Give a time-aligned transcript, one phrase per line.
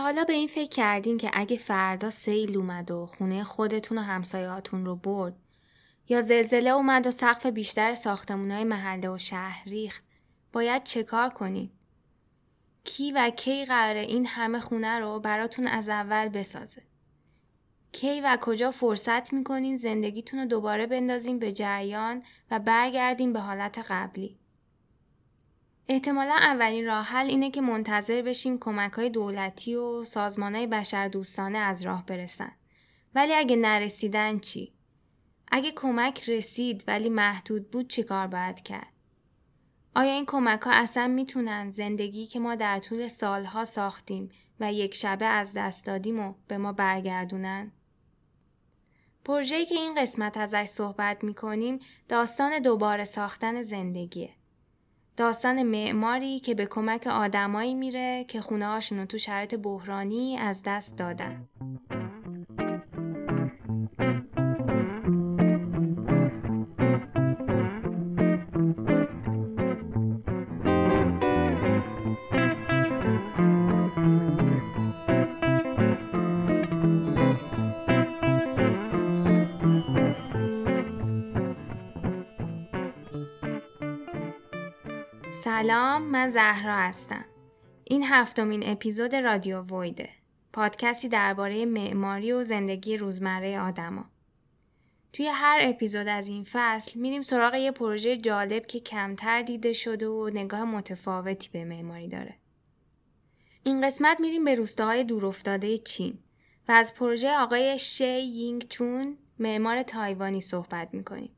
[0.00, 4.84] حالا به این فکر کردین که اگه فردا سیل اومد و خونه خودتون و همسایهاتون
[4.86, 5.34] رو برد
[6.08, 10.04] یا زلزله اومد و سقف بیشتر ساختمونای محله و شهر ریخت
[10.52, 11.70] باید چه کار کنین؟
[12.84, 16.82] کی و کی قراره این همه خونه رو براتون از اول بسازه؟
[17.92, 23.78] کی و کجا فرصت می‌کنین زندگیتون رو دوباره بندازین به جریان و برگردین به حالت
[23.78, 24.38] قبلی؟
[25.88, 31.08] احتمالا اولین راه حل اینه که منتظر بشیم کمک های دولتی و سازمان های بشر
[31.08, 32.52] دوستانه از راه برسن.
[33.14, 34.72] ولی اگه نرسیدن چی؟
[35.48, 38.92] اگه کمک رسید ولی محدود بود چی کار باید کرد؟
[39.94, 44.30] آیا این کمک ها اصلا می‌تونن زندگی که ما در طول سالها ساختیم
[44.60, 47.72] و یک شبه از دست دادیم و به ما برگردونن؟
[49.24, 51.78] پروژه‌ای که این قسمت ازش صحبت می‌کنیم
[52.08, 54.30] داستان دوباره ساختن زندگیه.
[55.16, 60.98] داستان معماری که به کمک آدمایی میره که خونه هاشونو تو شرایط بحرانی از دست
[60.98, 61.48] دادن.
[85.54, 87.24] سلام من زهرا هستم.
[87.84, 90.08] این هفتمین اپیزود رادیو ویده.
[90.52, 94.04] پادکستی درباره معماری و زندگی روزمره آدما.
[95.12, 100.08] توی هر اپیزود از این فصل میریم سراغ یه پروژه جالب که کمتر دیده شده
[100.08, 102.34] و نگاه متفاوتی به معماری داره.
[103.62, 106.18] این قسمت میریم به روستاهای دورافتاده چین
[106.68, 111.36] و از پروژه آقای شی یینگ چون معمار تایوانی صحبت می‌کنیم.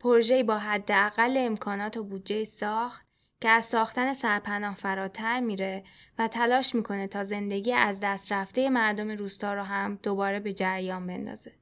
[0.00, 3.04] پروژه با حداقل امکانات و بودجه ساخت
[3.44, 5.84] که از ساختن سرپناه فراتر میره
[6.18, 11.06] و تلاش می‌کنه تا زندگی از دست رفته مردم روستا رو هم دوباره به جریان
[11.06, 11.52] بندازه.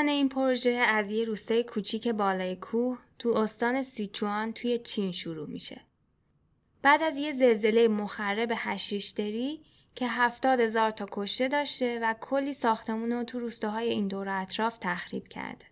[0.00, 5.48] داستان این پروژه از یه روستای کوچیک بالای کوه تو استان سیچوان توی چین شروع
[5.48, 5.80] میشه.
[6.82, 9.60] بعد از یه زلزله مخرب هشیشتری
[9.94, 14.78] که هفتاد هزار تا کشته داشته و کلی ساختمون رو تو روستاهای این دور اطراف
[14.80, 15.66] تخریب کرده.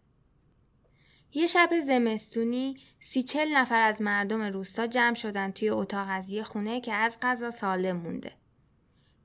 [1.32, 6.42] یه شب زمستونی سی چل نفر از مردم روستا جمع شدن توی اتاق از یه
[6.42, 8.32] خونه که از غذا سالم مونده.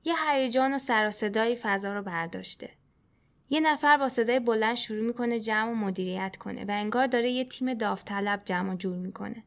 [0.04, 2.70] یه هیجان و سر و صدای فضا رو برداشته.
[3.50, 7.44] یه نفر با صدای بلند شروع می‌کنه جمع و مدیریت کنه و انگار داره یه
[7.44, 9.44] تیم داوطلب جمع جور می‌کنه.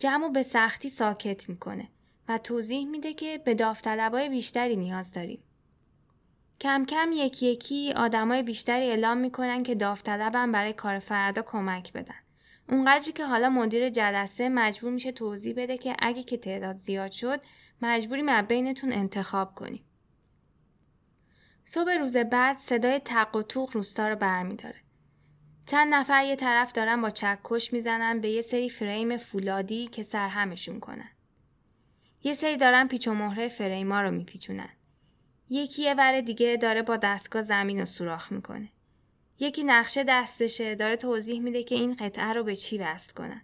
[0.00, 1.88] جمع به سختی ساکت می‌کنه
[2.28, 5.42] و توضیح میده که به داوطلبای بیشتری نیاز داریم.
[6.60, 12.14] کم کم یکی یکی آدمای بیشتری اعلام می‌کنن که داوطلبم برای کار فردا کمک بدن.
[12.68, 17.40] اونقدری که حالا مدیر جلسه مجبور میشه توضیح بده که اگه که تعداد زیاد شد
[17.82, 19.84] مجبوریم بینتون انتخاب کنیم.
[21.64, 24.76] صبح روز بعد صدای تق و توق روستا رو برمیداره.
[25.66, 30.80] چند نفر یه طرف دارن با چکش می‌زنن به یه سری فریم فولادی که سرهمشون
[30.80, 31.10] کنن.
[32.22, 34.68] یه سری دارن پیچ و مهره فریما رو میپیچونن.
[35.50, 38.68] یکی یه ور دیگه داره با دستگاه زمین رو سوراخ می‌کنه.
[39.38, 43.42] یکی نقشه دستشه داره توضیح میده که این قطعه رو به چی وصل کنن.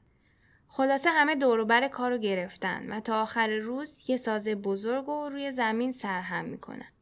[0.68, 5.50] خلاصه همه دوروبر کار رو گرفتن و تا آخر روز یه سازه بزرگ رو روی
[5.50, 6.92] زمین سرهم می‌کنن.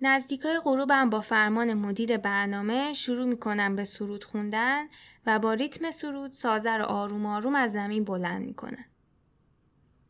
[0.00, 4.86] نزدیکای غروبم با فرمان مدیر برنامه شروع می‌کنم به سرود خوندن
[5.26, 8.84] و با ریتم سرود سازه رو آروم آروم از زمین بلند می‌کنن.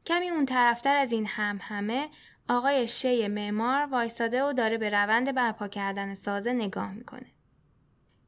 [0.07, 2.09] کمی اون طرفتر از این هم همه
[2.49, 7.27] آقای شی معمار وایساده و داره به روند برپا کردن سازه نگاه می‌کنه.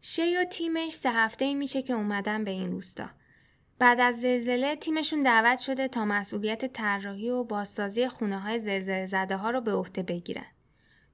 [0.02, 3.06] شی و تیمش سه هفته میشه که اومدن به این روستا.
[3.79, 9.37] بعد از زلزله تیمشون دعوت شده تا مسئولیت طراحی و بازسازی خونه های زلزله زده
[9.37, 10.46] ها رو به عهده بگیرن.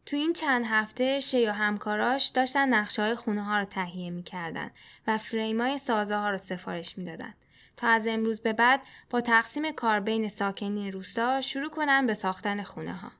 [0.06, 4.70] تو این چند هفته شی و همکاراش داشتن نقشه های خونه ها رو تهیه می‌کردن
[5.06, 7.34] و فریم های سازه ها رو سفارش می‌دادن
[7.76, 12.62] تا از امروز به بعد با تقسیم کار بین ساکنین روستا شروع کنن به ساختن
[12.62, 13.12] خونه ها.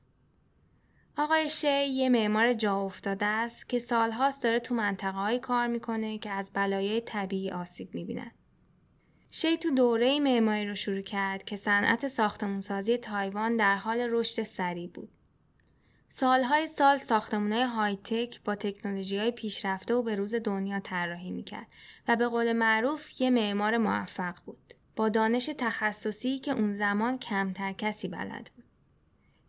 [1.17, 6.29] آقای شی یه معمار جا افتاده است که سالهاست داره تو منطقه کار می‌کنه که
[6.29, 8.31] از بلایای طبیعی آسیب می‌بینن.
[9.31, 14.89] شی تو دوره معماری رو شروع کرد که صنعت ساختمونسازی تایوان در حال رشد سریع
[14.89, 15.16] بود.
[16.09, 21.67] سالهای سال ساختمانهای های تک با تکنولوژی های پیشرفته و به روز دنیا طراحی می‌کرد
[22.07, 24.73] و به قول معروف یه معمار موفق بود.
[24.95, 28.65] با دانش تخصصی که اون زمان کمتر کسی بلد بود.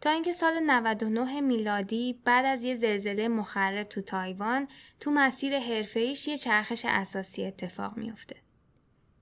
[0.01, 4.69] تا اینکه سال 99 میلادی بعد از یه زلزله مخرب تو تایوان
[5.01, 8.37] تو مسیر حرفه‌ایش یه چرخش اساسی اتفاق میفته.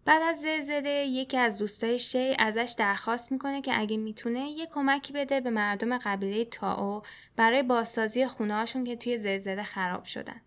[0.06, 5.12] بعد از زلزله یکی از دوستای شی ازش درخواست می‌کنه که اگه می‌تونه یه کمکی
[5.12, 7.02] بده به مردم قبیله تاو
[7.36, 10.40] برای بازسازی خونهاشون که توی زلزله خراب شدن.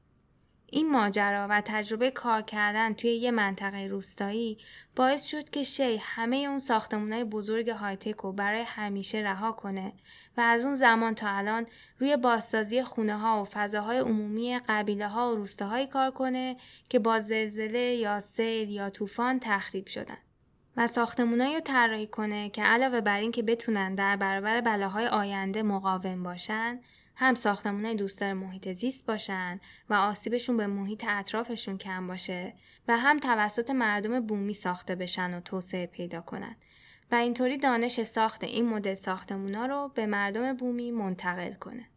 [0.71, 4.57] این ماجرا و تجربه کار کردن توی یه منطقه روستایی
[4.95, 9.93] باعث شد که شی همه اون ساختمونای بزرگ هایتک رو برای همیشه رها کنه
[10.37, 11.67] و از اون زمان تا الان
[11.97, 16.57] روی بازسازی خونه ها و فضاهای عمومی قبیله ها و روستاهایی کار کنه
[16.89, 20.17] که با زلزله یا سیل یا طوفان تخریب شدن.
[20.77, 25.63] و ساختمونایی رو طراحی کنه که علاوه بر این که بتونن در برابر بلاهای آینده
[25.63, 26.79] مقاوم باشن
[27.21, 32.53] هم ساختمون دوستدار محیط زیست باشن و آسیبشون به محیط اطرافشون کم باشه
[32.87, 36.55] و هم توسط مردم بومی ساخته بشن و توسعه پیدا کنن
[37.11, 41.89] و اینطوری دانش ساخت این مدل ساختمونا رو به مردم بومی منتقل کنه.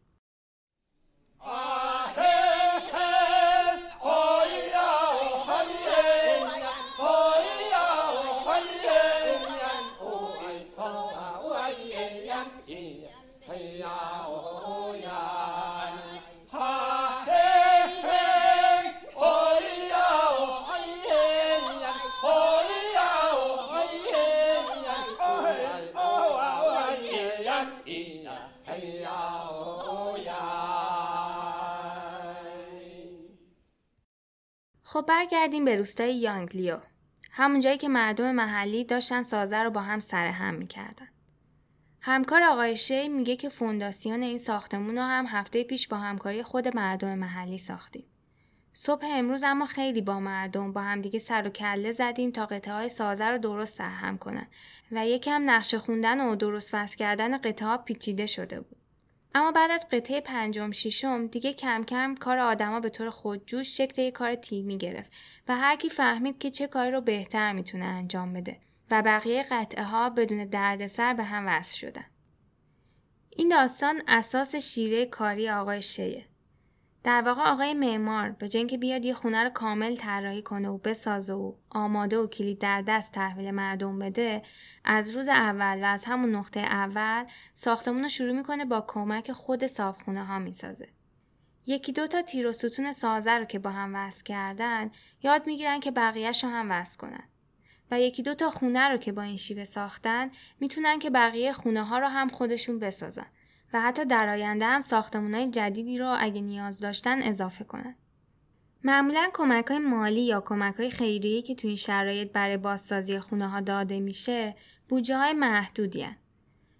[34.92, 36.78] خب برگردیم به روستای یانگلیو.
[37.30, 41.08] همون جایی که مردم محلی داشتن سازه رو با هم سر هم می‌کردن.
[42.00, 46.76] همکار آقای شی میگه که فونداسیون این ساختمون رو هم هفته پیش با همکاری خود
[46.76, 48.04] مردم محلی ساختیم.
[48.72, 52.88] صبح امروز اما خیلی با مردم با همدیگه سر و کله زدیم تا قطعه های
[52.88, 54.46] سازه رو درست سرهم کنن
[54.90, 58.81] و یکم نقشه خوندن و درست وصل کردن قطعه پیچیده شده بود.
[59.34, 64.02] اما بعد از قطعه پنجم ششم دیگه کم کم کار آدما به طور خودجوش شکل
[64.02, 65.12] یک کار تیمی گرفت
[65.48, 69.84] و هر کی فهمید که چه کاری رو بهتر می‌تونه انجام بده و بقیه قطعه
[69.84, 72.04] ها بدون دردسر به هم وصل شدن.
[73.30, 76.24] این داستان اساس شیوه کاری آقای شیه.
[77.04, 80.78] در واقع آقای معمار به جای که بیاد یه خونه رو کامل طراحی کنه و
[80.78, 84.42] بسازه و آماده و کلید در دست تحویل مردم بده
[84.84, 89.66] از روز اول و از همون نقطه اول ساختمون رو شروع می‌کنه با کمک خود
[89.66, 90.88] صابخونه ها می‌سازه.
[91.66, 94.90] یکی دو تا تیر و ستون سازه رو که با هم وصل کردن
[95.22, 97.28] یاد می‌گیرن که بقیهش رو هم وصل کنن.
[97.90, 101.82] و یکی دو تا خونه رو که با این شیوه ساختن می‌تونن که بقیه خونه
[101.82, 103.26] ها رو هم خودشون بسازن.
[103.72, 104.80] و حتی در آینده هم
[105.32, 107.94] های جدیدی رو اگه نیاز داشتن اضافه کنن.
[108.84, 113.48] معمولا کمک های مالی یا کمک های خیریه که تو این شرایط برای بازسازی خونه
[113.48, 114.56] ها داده میشه
[114.88, 116.16] بودجه های محدودی هن.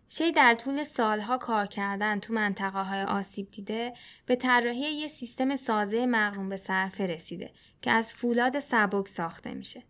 [0.09, 3.93] شی در طول سالها کار کردن تو منطقه های آسیب دیده
[4.27, 7.51] به طراحی یه سیستم سازه مغروم به صرفه رسیده
[7.83, 9.83] که از فولاد سبک ساخته میشه.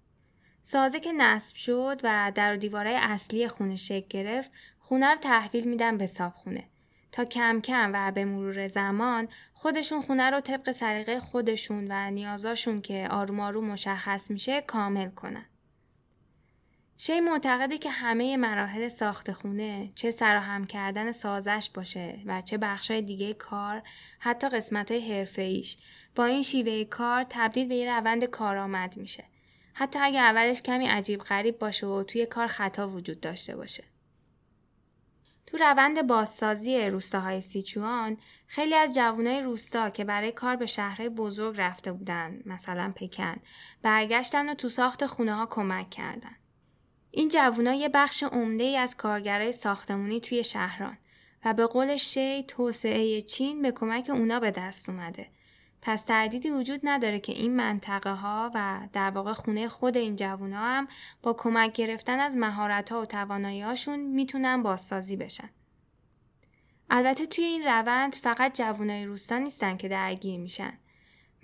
[0.62, 5.98] سازه که نصب شد و در دیوارهای اصلی خونه شکل گرفت خونه رو تحویل میدن
[5.98, 6.64] به خونه.
[7.12, 12.80] تا کم کم و به مرور زمان خودشون خونه رو طبق سلیقه خودشون و نیازاشون
[12.80, 15.44] که آروم آروم مشخص میشه کامل کنن.
[16.98, 23.02] شی معتقده که همه مراحل ساخت خونه چه سراهم کردن سازش باشه و چه بخشای
[23.02, 23.82] دیگه کار
[24.18, 25.76] حتی قسمت های حرفه ایش
[26.14, 29.24] با این شیوه کار تبدیل به یه روند کارآمد میشه.
[29.74, 33.84] حتی اگه اولش کمی عجیب غریب باشه و توی کار خطا وجود داشته باشه.
[35.46, 41.54] تو روند بازسازی روستاهای سیچوان خیلی از جوانای روستا که برای کار به شهرهای بزرگ
[41.58, 43.36] رفته بودن مثلا پکن
[43.82, 46.36] برگشتن و تو ساخت خونه ها کمک کردن.
[47.10, 50.98] این جوونا یه بخش عمده ای از کارگرای ساختمونی توی شهران
[51.44, 55.26] و به قول شی توسعه چین به کمک اونا به دست اومده.
[55.82, 60.58] پس تردیدی وجود نداره که این منطقه ها و در واقع خونه خود این جوونا
[60.58, 60.88] هم
[61.22, 65.50] با کمک گرفتن از مهارت ها و توانایی هاشون می‌تونن بازسازی بشن.
[66.90, 70.72] البته توی این روند فقط جوانای روستا نیستن که درگیر میشن.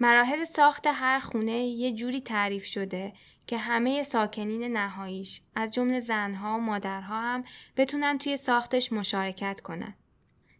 [0.00, 3.12] مراحل ساخت هر خونه یه جوری تعریف شده
[3.47, 7.45] که همه ساکنین نهاییش از جمله زنها و مادرها هم
[7.76, 9.95] بتونن توی ساختش مشارکت کنن.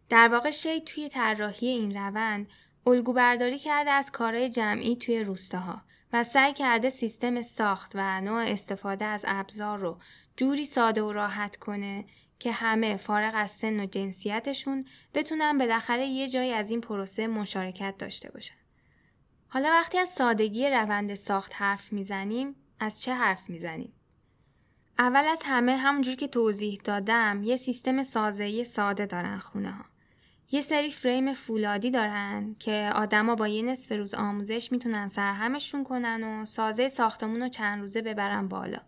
[0.09, 2.47] در واقع شی توی طراحی این روند
[2.87, 5.81] الگو برداری کرده از کارهای جمعی توی روستاها
[6.13, 9.97] و سعی کرده سیستم ساخت و نوع استفاده از ابزار رو
[10.37, 12.05] جوری ساده و راحت کنه
[12.39, 17.95] که همه فارغ از سن و جنسیتشون بتونن بالاخره یه جایی از این پروسه مشارکت
[17.97, 18.55] داشته باشن.
[19.47, 23.93] حالا وقتی از سادگی روند ساخت حرف می‌زنیم از چه حرف می‌زنیم؟
[24.99, 29.85] اول از همه همونجور که توضیح دادم یه سیستم سازهی ساده دارن خونه ها.
[30.51, 36.23] یه سری فریم فولادی دارن که آدما با یه نصف روز آموزش می‌تونن سرهمشون کنن
[36.23, 38.79] و سازه ساختمون رو چند روزه ببرن بالا.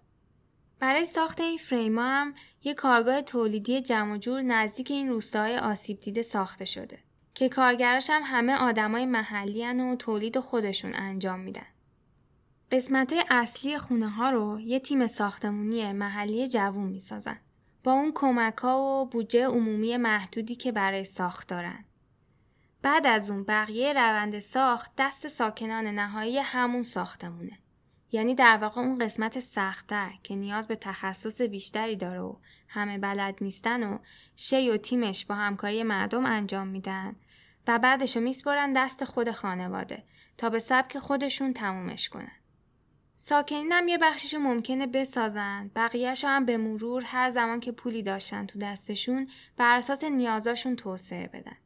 [0.79, 6.21] برای ساخت این فریم هم یه کارگاه تولیدی جمع جور نزدیک این روستاهای آسیب دیده
[6.21, 6.99] ساخته شده
[7.33, 11.67] که کارگراش هم همه آدمای محلی و تولید خودشون انجام میدن.
[12.71, 17.39] قسمت اصلی خونه ها رو یه تیم ساختمونی محلی جوون می‌سازن.
[17.83, 21.85] با اون کمک ها و بودجه عمومی محدودی که برای ساخت دارن.
[22.81, 27.57] بعد از اون بقیه روند ساخت دست ساکنان نهایی همون ساختمونه.
[28.11, 32.35] یعنی در واقع اون قسمت سختتر که نیاز به تخصص بیشتری داره و
[32.67, 33.97] همه بلد نیستن و
[34.35, 37.15] شی و تیمش با همکاری مردم انجام میدن
[37.67, 40.03] و بعدشو میسپرن دست خود خانواده
[40.37, 42.40] تا به سبک خودشون تمومش کنن.
[43.23, 48.45] ساکنین هم یه بخشیشو ممکنه بسازن بقیهش هم به مرور هر زمان که پولی داشتن
[48.45, 51.57] تو دستشون بر اساس نیازاشون توسعه بدن.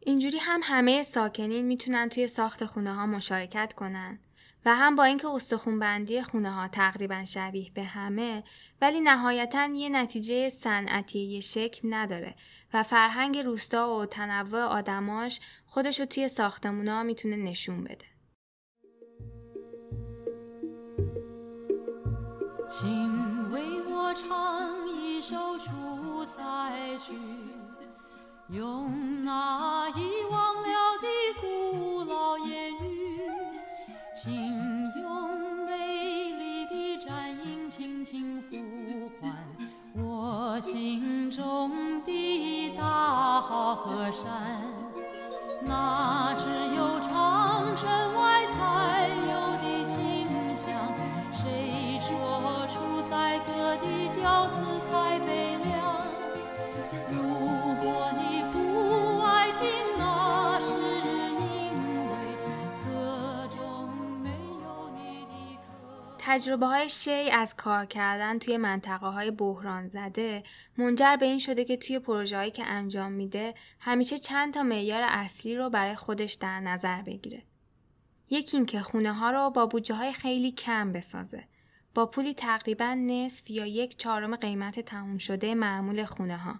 [0.00, 4.18] اینجوری هم همه ساکنین می‌تونن توی ساخت خونه ها مشارکت کنن
[4.64, 8.44] و هم با اینکه استخونبندی خونه ها تقریبا شبیه به همه
[8.80, 12.34] ولی نهایتا یه نتیجه صنعتی یه شکل نداره
[12.74, 18.19] و فرهنگ روستا و تنوع آدماش خودشو توی ساختمونا می‌تونه نشون بده.
[22.70, 26.38] 请为我唱一首《出塞
[26.96, 27.14] 曲》，
[28.48, 31.08] 用那遗忘了的
[31.40, 33.20] 古老言语，
[34.14, 34.32] 请
[35.02, 39.34] 用美丽的战音轻轻呼唤
[39.96, 41.72] 我心中
[42.04, 42.84] 的大
[43.40, 44.30] 好河山。
[45.64, 46.46] 那只
[46.76, 50.72] 有长城外才有的清香，
[51.32, 52.40] 谁说
[66.30, 70.42] ？تجربه های شی از کار کردن توی منطقه های بحران زده
[70.78, 75.02] منجر به این شده که توی پروژه هایی که انجام میده همیشه چند تا معیار
[75.08, 77.42] اصلی رو برای خودش در نظر بگیره.
[78.30, 81.44] یکی اینکه خونه ها رو با بودجه های خیلی کم بسازه.
[81.94, 86.54] با پولی تقریبا نصف یا یک چهارم قیمت تموم شده معمول خونه ها.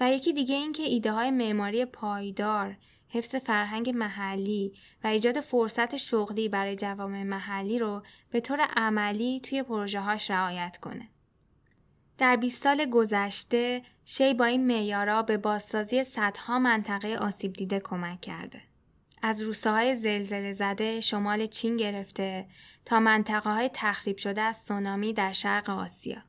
[0.00, 2.76] و یکی دیگه این که ایده های معماری پایدار،
[3.08, 4.72] حفظ فرهنگ محلی
[5.04, 10.78] و ایجاد فرصت شغلی برای جوامع محلی رو به طور عملی توی پروژه هاش رعایت
[10.78, 11.08] کنه.
[12.18, 18.20] در 20 سال گذشته شی با این معیارا به بازسازی صدها منطقه آسیب دیده کمک
[18.20, 18.62] کرده.
[19.22, 22.46] از روستاهای زلزله زده شمال چین گرفته
[22.84, 26.22] تا منطقه های تخریب شده از سونامی در شرق آسیا.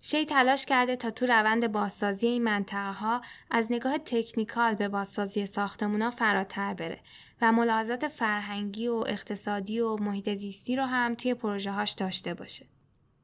[0.00, 3.20] شی تلاش کرده تا تو روند بازسازی این منطقه ها
[3.50, 7.00] از نگاه تکنیکال به بازسازی ساختمونا فراتر بره
[7.42, 12.66] و ملاحظات فرهنگی و اقتصادی و محیط زیستی رو هم توی پروژه هاش داشته باشه.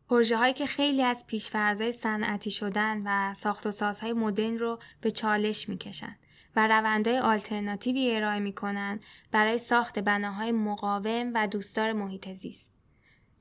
[0.09, 5.11] پروژه هایی که خیلی از پیشفرزای صنعتی شدن و ساخت و سازهای مدرن رو به
[5.11, 6.17] چالش می‌کشن
[6.57, 9.01] و روندهای آلترناتیوی ارائه می‌کنن
[9.33, 12.75] برای ساخت بناهای مقاوم و دوستدار محیط زیست.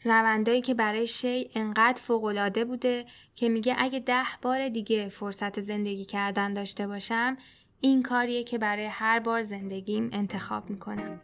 [0.05, 6.05] روندایی که برای شی انقدر فوقالعاده بوده که میگه اگه ده بار دیگه فرصت زندگی
[6.05, 7.37] کردن داشته باشم
[7.81, 11.21] این کاریه که برای هر بار زندگیم انتخاب می‌کنم.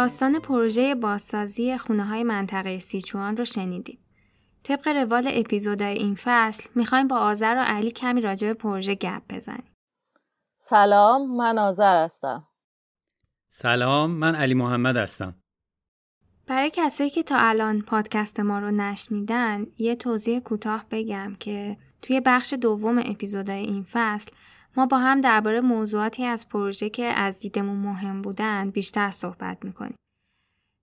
[0.00, 3.98] داستان پروژه بازسازی خونه های منطقه سیچوان رو شنیدیم.
[4.62, 9.22] طبق روال اپیزودهای این فصل می‌خوایم با آذر و علی کمی راجع به پروژه گپ
[9.30, 9.76] بزنیم.
[10.56, 12.48] سلام من آذر هستم.
[13.48, 15.34] سلام من علی محمد هستم.
[16.46, 22.20] برای کسایی که تا الان پادکست ما رو نشنیدن یه توضیح کوتاه بگم که توی
[22.20, 24.30] بخش دوم اپیزودهای این فصل
[24.76, 29.96] ما با هم درباره موضوعاتی از پروژه که از دیدمون مهم بودن بیشتر صحبت می‌کنیم.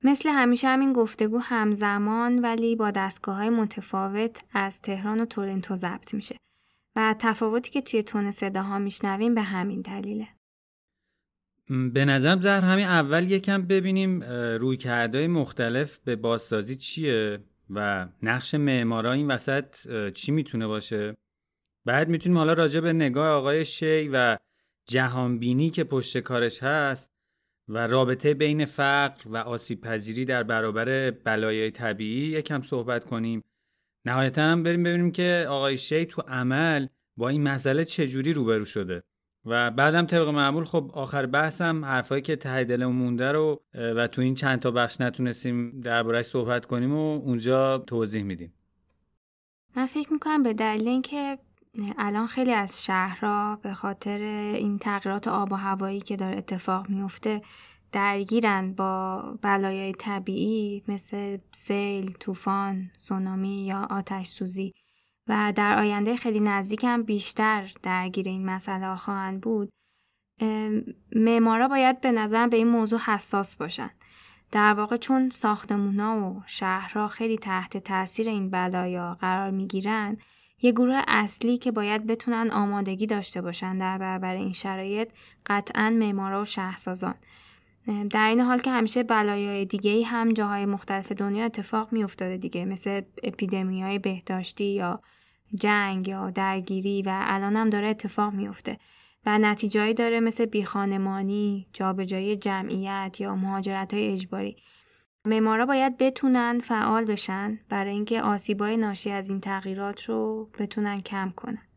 [0.03, 6.13] مثل همیشه همین گفتگو همزمان ولی با دستگاه های متفاوت از تهران و تورنتو ضبط
[6.13, 6.37] میشه
[6.95, 10.27] و تفاوتی که توی تون صداها میشنویم به همین دلیله.
[11.93, 14.23] به نظرم زهر همین اول یکم ببینیم
[14.59, 17.39] روی کردهای مختلف به بازسازی چیه
[17.69, 19.75] و نقش معمارا این وسط
[20.11, 21.15] چی می‌تونه باشه
[21.87, 24.37] بعد می‌تونیم حالا راجع به نگاه آقای شی و
[24.85, 27.11] جهانبینی که پشت کارش هست
[27.67, 33.43] و رابطه بین فقر و آسیب پذیری در برابر بلایای طبیعی یکم صحبت کنیم.
[34.05, 39.03] نهایتا هم بریم ببینیم که آقای شی تو عمل با این مسئله چجوری روبرو شده.
[39.45, 44.21] و بعدم طبق معمول خب آخر بحثم حرفایی که ته دلمون مونده رو و تو
[44.21, 48.53] این چند تا بخش نتونستیم دربارهش صحبت کنیم و اونجا توضیح میدیم.
[49.75, 51.37] من فکر می‌کنم به دلیل اینکه
[51.97, 54.19] الان خیلی از شهرها به خاطر
[54.55, 57.41] این تغییرات آب و هوایی که داره اتفاق میفته
[57.91, 64.73] درگیرن با بلایای طبیعی مثل سیل، طوفان، سونامی یا آتش سوزی.
[65.27, 69.69] و در آینده خیلی نزدیک بیشتر درگیر این مسئله خواهند بود.
[71.15, 73.89] معمارا باید به نظر به این موضوع حساس باشن.
[74.51, 80.17] در واقع چون ساختمونا و شهرها خیلی تحت تاثیر این بلایا قرار می‌گیرن
[80.61, 85.09] یه گروه اصلی که باید بتونن آمادگی داشته باشن در برابر این شرایط
[85.45, 87.15] قطعا معمارا و شهرسازان
[88.11, 92.65] در این حال که همیشه بلایای دیگه هم جاهای مختلف دنیا اتفاق می افتاده دیگه
[92.65, 95.01] مثل اپیدمی های بهداشتی یا
[95.55, 98.77] جنگ یا درگیری و الان هم داره اتفاق میفته
[99.25, 104.57] و نتیجهایی داره مثل بیخانمانی، جابجایی جمعیت یا مهاجرت های اجباری.
[105.27, 111.33] معمارا باید بتونن فعال بشن برای اینکه آسیبای ناشی از این تغییرات رو بتونن کم
[111.35, 111.67] کنن.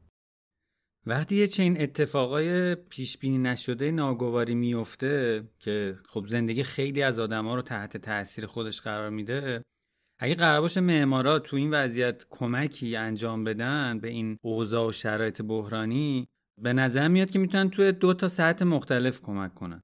[1.07, 7.55] وقتی یه چنین اتفاقای پیش بینی نشده ناگواری میفته که خب زندگی خیلی از آدما
[7.55, 9.63] رو تحت تاثیر خودش قرار میده
[10.19, 15.43] اگه قرار باشه معمارا تو این وضعیت کمکی انجام بدن به این اوضاع و شرایط
[15.43, 16.29] بحرانی
[16.59, 19.83] به نظر میاد که می‌تونن توی دو تا سطح مختلف کمک کنن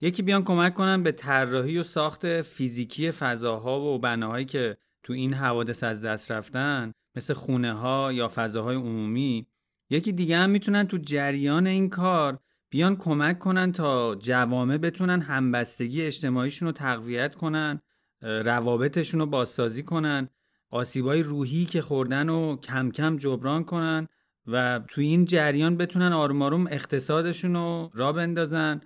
[0.00, 5.34] یکی بیان کمک کنن به طراحی و ساخت فیزیکی فضاها و بناهایی که تو این
[5.34, 9.46] حوادث از دست رفتن مثل خونه ها یا فضاهای عمومی.
[9.90, 12.38] یکی دیگه هم می‌تونن تو جریان این کار
[12.70, 17.80] بیان کمک کنن تا جوامع بتونن همبستگی اجتماعیشون رو تقویت کنن
[18.22, 20.28] روابطشون رو بازسازی کنن
[20.70, 24.08] آسیبای روحی که خوردن و کم کم جبران کنن
[24.46, 28.80] و توی این جریان بتونن آروم آروم اقتصادشون رو را بندازن.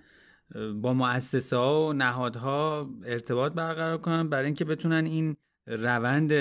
[0.81, 5.37] با مؤسسه ها و نهادها ارتباط برقرار کنن برای اینکه بتونن این
[5.67, 6.33] روند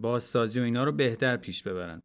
[0.00, 2.02] بازسازی و اینا رو بهتر پیش ببرن.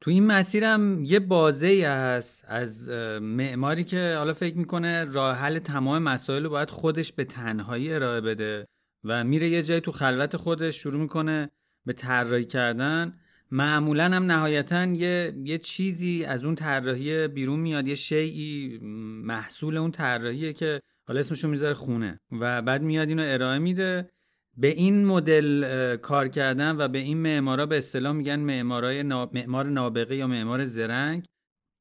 [0.00, 2.88] تو این مسیرم یه بازه هست از
[3.22, 8.20] معماری که حالا فکر می‌کنه راه حل تمام مسائل رو باید خودش به تنهایی ارائه
[8.20, 8.66] بده
[9.04, 11.50] و میره یه جایی تو خلوت خودش شروع می‌کنه
[11.86, 13.20] به طراحی کردن.
[13.50, 18.78] معمولا هم نهایتا یه, یه چیزی از اون طراحی بیرون میاد یه شیعی
[19.22, 24.10] محصول اون طراحیه که حالا اسمشو می‌ذاره خونه و بعد میاد اینو ارائه میده.
[24.56, 30.16] به این مدل کار کردن و به این معمارا به اصطلاح میگن معمارای معمار نابغه
[30.16, 31.24] یا معمار زرنگ.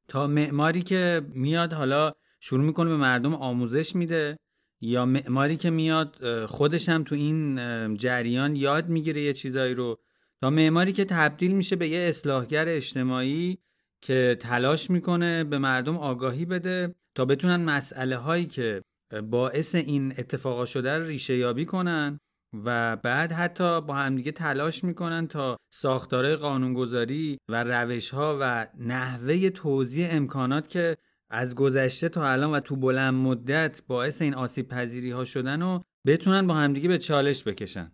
[0.08, 4.38] تا معماری که میاد حالا شروع می‌کنه به مردم آموزش میده
[4.82, 10.00] یا معماری که میاد خودش هم تو این جریان یاد می‌گیره یه چیزایی رو.
[10.42, 13.58] تا معماری که تبدیل میشه به یه اصلاحگر اجتماعی
[14.02, 18.82] که تلاش می‌کنه به مردم آگاهی بده تا بتونن مسئله هایی که
[19.24, 22.20] باعث این اتفاقا شده رو ریشه یابی کنن
[22.66, 29.50] و بعد حتی با همدیگه تلاش می‌کنن تا ساختارهای قانونگذاری و روش ها و نحوه
[29.50, 30.98] توضیح امکانات که
[31.30, 35.80] از گذشته تا الان و تو بلند مدت باعث این آسیب پذیری ها شدن و
[36.08, 37.92] بتونن با همدیگه به چالش بکشن.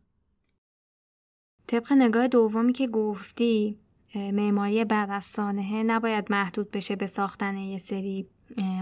[1.74, 3.78] طبق نگاه دومی که گفتی
[4.16, 8.28] معماری بعد از سانحه نباید محدود بشه به ساختن یه سری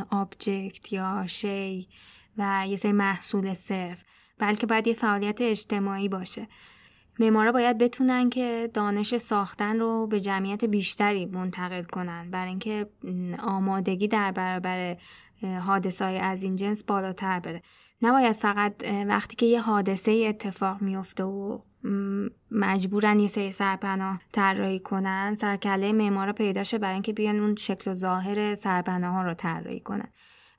[0.10, 1.88] آبجکت یا شی
[2.38, 4.04] و یه سری محصول صرف
[4.38, 6.48] بلکه باید یه فعالیت اجتماعی باشه.
[7.20, 12.90] معمارا باید بتونن که دانش ساختن رو به جمعیت بیشتری منتقل کنن برای اینکه
[13.44, 14.98] آمادگی در برابر
[15.66, 17.62] حادثه از این جنس بالاتر بره.
[18.02, 18.74] نباید فقط
[19.08, 21.60] وقتی که یه حادثه اتفاق میفته و
[22.52, 27.92] مجبورن یه سری سرپناه طراحی کنن سرکله معمارا پیدا شه برای اینکه بیان اون شکل
[27.92, 30.08] و ظاهر سرپناه ها رو طراحی کنن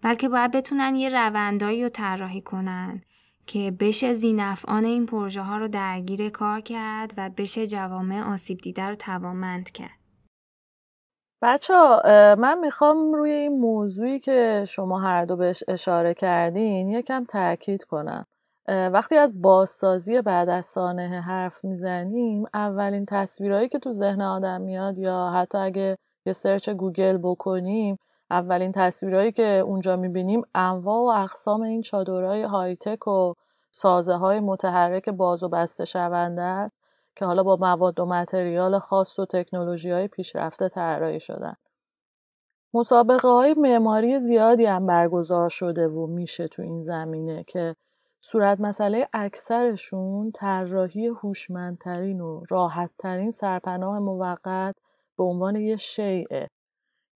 [0.02, 3.02] بلکه باید بتونن یه روندایی رو طراحی کنن
[3.46, 8.82] که بشه زینفعان این پروژه ها رو درگیر کار کرد و بشه جوامع آسیب دیده
[8.82, 9.98] رو توامند کرد.
[11.42, 11.74] بچه
[12.38, 18.26] من می‌خوام روی این موضوعی که شما هر دو بهش اشاره کردین یکم تاکید کنم.
[18.68, 24.98] وقتی از بازسازی بعد از سانحه حرف می‌زنیم اولین تصویرهایی که تو ذهن آدم میاد
[24.98, 27.98] یا حتی اگه یه search گوگل بکنیم
[28.31, 33.35] اولین تصویرهایی که اونجا می‌بینیم انواع و اقسام این چادرهای high-tech و
[33.72, 36.77] سازه های متحرک باز و بسته شونده است
[37.16, 41.55] که حالا با مواد و material خاص و تکنولوژی های پیشرفته طراحی شدن.
[42.75, 47.77] مسابقه های معماری زیادی هم برگزار شده و میشه تو این زمینه که
[48.24, 54.76] صورت مسئله اکثرشون طراحی هوشمندترین و راحتترین سرپناه موقت
[55.16, 56.48] به عنوان یه شیعه.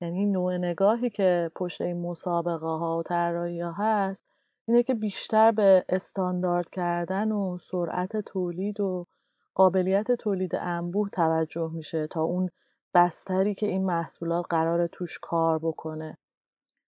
[0.00, 4.24] یعنی نوع نگاهی که پشت این مسابقه ها و طراحی ها هست
[4.68, 9.06] اینه که بیشتر به استاندارد کردن و سرعت تولید و
[9.54, 12.50] قابلیت تولید انبوه توجه میشه تا اون
[12.94, 16.18] بستری که این محصولات قرار توش کار بکنه.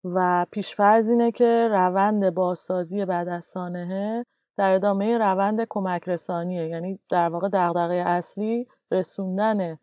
[0.03, 4.25] و پیشفرز اینه که روند بازسازی بعد از سانحه
[4.57, 9.77] در ادامه روند کمک رسانیه یعنی در واقع دغدغه اصلی رسوندن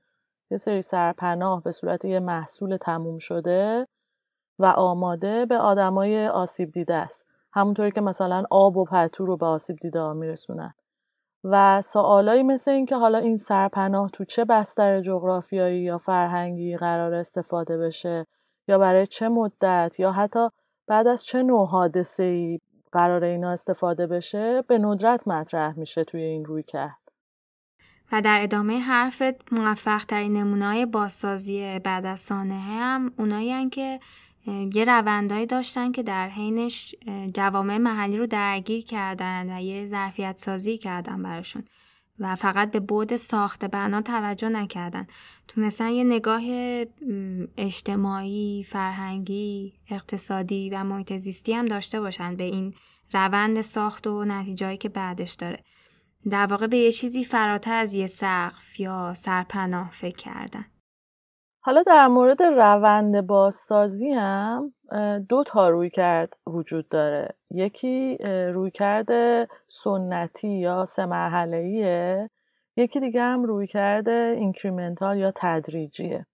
[0.50, 3.86] یه سری سرپناه به صورت یه محصول تموم شده
[4.58, 7.26] و آماده به آدمای آسیب دیده است.
[7.52, 10.74] همونطوری که مثلا آب و پتو رو به آسیب دیده ها میرسونن.
[11.44, 17.14] و سوالایی مثل این که حالا این سرپناه تو چه بستر جغرافیایی یا فرهنگی قرار
[17.14, 18.26] استفاده بشه
[18.70, 20.48] یا برای چه مدت یا حتی
[20.86, 22.60] بعد از چه نوع حادثه ای
[22.92, 26.96] قرار اینا استفاده بشه به ندرت مطرح میشه توی این روی کرد.
[28.12, 34.00] و در ادامه حرفت موفق ترین نمونه بازسازی بعد از سانحه هم اونایی که
[34.46, 36.94] یه روندهایی داشتن که در حینش
[37.34, 41.64] جوامع محلی رو درگیر کردن و یه ظرفیت سازی کردن براشون.
[42.20, 45.06] و فقط به بود ساخت بنا توجه نکردن.
[45.48, 46.42] تونستن یه نگاه
[47.56, 52.74] اجتماعی، فرهنگی، اقتصادی و محیط زیستی هم داشته باشن به این
[53.12, 55.64] روند ساخت و نتیجهایی که بعدش داره.
[56.30, 60.64] در واقع به یه چیزی فراتر از یه سقف یا سرپناه فکر کردن.
[61.62, 64.72] حالا در مورد روند بازسازی هم
[65.28, 67.28] دو تا روی کرد وجود داره.
[67.50, 68.16] یکی
[68.54, 72.30] روی کرده سنتی یا سه مرحله
[72.76, 76.26] یکی دیگه هم روی کرده اینکریمنتال یا تدریجیه.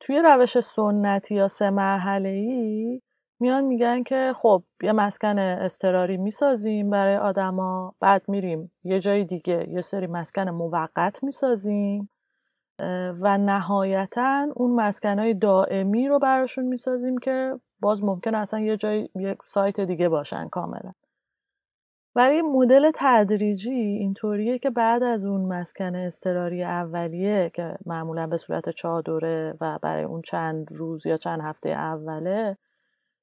[0.00, 3.02] توی روش سنتی یا سه مرحله ای
[3.40, 9.68] میان میگن که خب یه مسکن استراری می‌سازیم برای آدما بعد میریم یه جای دیگه
[9.68, 12.10] یه سری مسکن موقت می‌سازیم.
[13.20, 19.38] و نهایتا اون مسکنهای دائمی رو براشون می‌سازیم که باز ممکن اصلا یه جای یک
[19.44, 20.92] سایت دیگه باشن کاملا.
[22.14, 28.70] ولی مدل تدریجی اینطوریه که بعد از اون مسکن استراری اولیه که معمولا به صورت
[28.70, 32.56] چادره و برای اون چند روز یا چند هفته اوله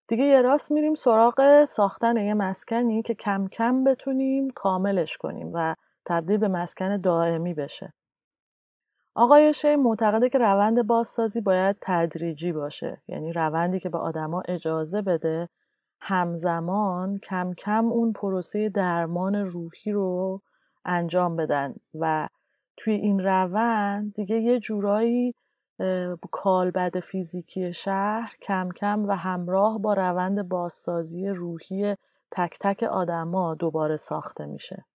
[0.07, 5.75] دیگه یه راست میریم سراغ ساختن یه مسکنی که کم کم بتونیم کاملش کنیم و
[6.05, 7.93] تبدیل به مسکن دائمی بشه.
[9.17, 15.01] آقای شی معتقده که روند بازسازی باید تدریجی باشه یعنی روندی که به آدما اجازه
[15.01, 15.49] بده
[16.01, 20.41] همزمان کم کم اون پروسه درمان روحی رو
[20.85, 22.27] انجام بدن و
[22.77, 25.33] توی این روند دیگه یه جورایی
[26.31, 31.95] کالبد فیزیکی شهر کم کم و همراه با روند بازسازی روحی
[32.31, 34.85] تک تک آدما دوباره ساخته میشه.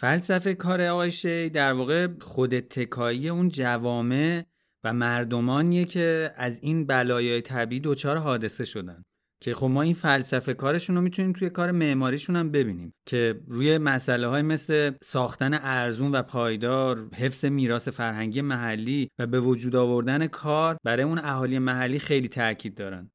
[0.00, 4.44] فلسفه کار آقای شی در واقع خود تکایی اون جوامع
[4.84, 9.02] و مردمانیه که از این بلایای طبیعی دچار حادثه شدن.
[9.40, 12.94] که خب ما این فلسفه کارشون رو می‌تونیم توی کار معماریشون هم ببینیم.
[13.06, 19.40] که روی مسئله های مثل ساختن ارزون و پایدار حفظ میراث فرهنگی محلی و به
[19.40, 23.10] وجود آوردن کار برای اون اهالی محلی خیلی تاکید دارن.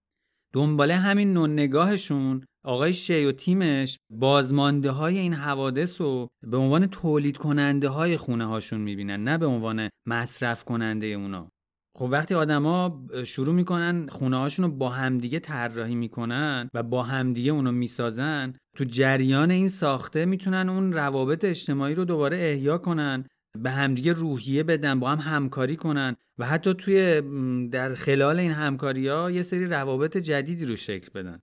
[0.53, 6.87] دنباله همین نوع نگاهشون آقای شی و تیمش بازمانده های این حوادث رو به عنوان
[6.87, 11.49] تولید کننده های خونه هاشون می‌بینن نه به عنوان مصرف کننده اونا.
[11.97, 17.51] خب وقتی آدما شروع می‌کنن خونه هاشون رو با همدیگه طراحی می‌کنن و با همدیگه
[17.51, 23.25] اونو می‌سازن تو جریان این ساخته می‌تونن اون روابط اجتماعی رو دوباره احیا کنن
[23.59, 27.21] به همدیگه روحیه بدن با هم همکاری کنن و حتی توی
[27.69, 31.39] در خلال این همکاری ها یه سری روابط جدیدی رو شکل بدن.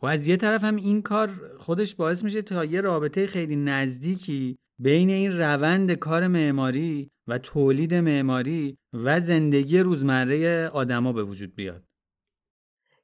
[0.00, 4.58] خب از یه طرف هم این کار خودش باعث میشه تا یه رابطه خیلی نزدیکی
[4.78, 11.82] بین این روند کار معماری و تولید معماری و زندگی روزمره آدما به وجود بیاد.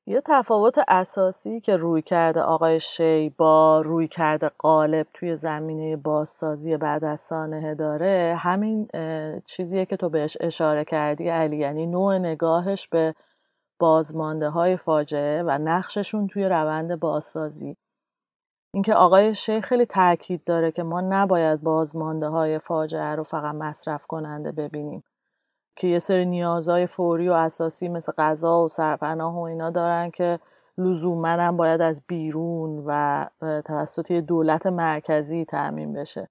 [0.06, 6.76] یه تفاوت اساسی که روی کرده آقای شی با روی کرده قالب توی زمینه بازسازی
[6.76, 8.88] بعد از سانحه داره همین
[9.46, 11.56] چیزیه که تو بهش اشاره کردی علی.
[11.56, 13.14] یعنی نوع نگاهش به
[13.78, 17.76] بازمانده های فاجعه و نقششون توی روند بازسازی.
[18.74, 24.06] اینکه آقای شیخ خیلی تاکید داره که ما نباید بازمانده های فاجعه رو فقط مصرف
[24.06, 25.04] کننده ببینیم.
[25.76, 30.38] که یه سری نیازهای فوری و اساسی مثل غذا و سرپناه و اینا دارن که
[30.78, 33.26] لزوما باید از بیرون و
[33.64, 36.28] توسط دولت مرکزی تأمین بشه.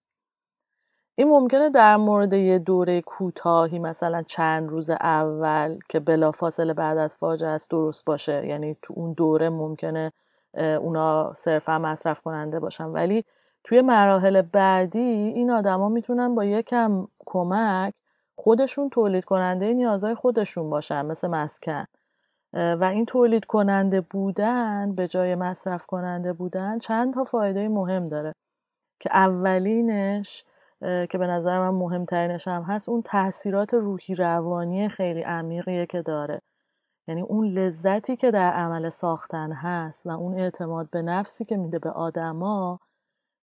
[1.18, 7.16] این ممکنه در مورد یه دوره کوتاهی مثلا چند روز اول که بلافاصله بعد از
[7.16, 8.48] فاجعه است درست باشه.
[8.48, 10.12] یعنی تو اون دوره ممکنه
[10.58, 12.86] اونا صرفا مصرف کننده باشن.
[12.86, 13.24] ولی
[13.64, 17.94] توی مراحل بعدی این آدما می‌تونن با یکم کمک
[18.36, 21.86] خودشون تولید کننده نیازهای خودشون باشن مثل مسکن.
[22.54, 28.34] و این تولید کننده بودن به جای مصرف کننده بودن چند تا فایده مهم داره.
[29.00, 30.44] که اولینش
[30.82, 36.42] که به نظر من مهمترینش هم هست اون تاثیرات روحی روانی خیلی عمیقیه که داره.
[37.08, 41.80] یعنی اون لذتی که در عمل ساختن هست و اون اعتماد به نفسی که میده
[41.80, 42.80] به آدما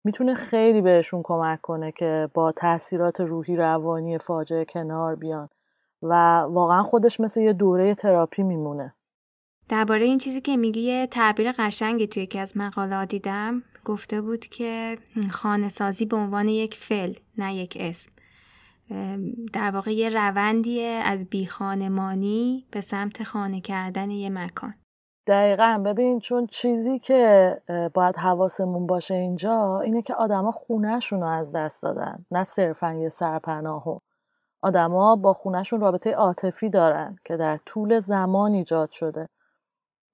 [0.04, 5.48] می‌تونه خیلی بهشون کمک کنه که با تاثیرات روحی روانی فاجعه کنار بیان.
[6.02, 8.94] و واقعا خودش مثل یه دوره تراپی میمونه.
[9.68, 13.62] درباره این چیزی که میگی یه تعبیر قشنگی توی یکی از مقالات دیدم.
[13.84, 14.98] گفته بود که
[15.30, 18.12] خانه سازی به عنوان یک فعل نه یک اسم.
[19.52, 24.74] در واقع یه روندیه از بیخانمانی به سمت خانه کردن یه مکان.
[25.26, 25.82] دقیقا.
[25.86, 27.56] ببین چون چیزی که
[27.94, 33.08] باید حواسمون باشه اینجا اینه که آدما خونهشون رو از دست دادن نه صرفا یه
[33.08, 33.98] سرپناهو
[34.62, 39.28] آدما با خونهشون رابطه عاطفی دارن که در طول زمان ایجاد شده.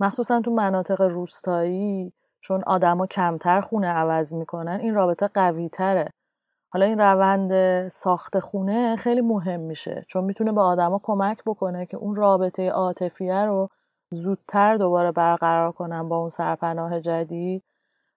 [0.00, 6.12] مخصوصا تو مناطق روستایی چون آدما کمتر خونه عوض می‌کنن این رابطه قوی تره
[6.70, 11.96] حالا این روند ساخت خونه خیلی مهم میشه چون می‌تونه به آدما کمک بکنه که
[11.96, 13.68] اون رابطه عاطفیه رو
[14.10, 17.64] زودتر دوباره برقرار کنن با اون سرپناه جدید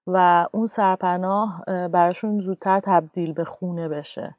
[0.07, 4.35] و اون سرپناه براشون زودتر تبدیل به خونه بشه.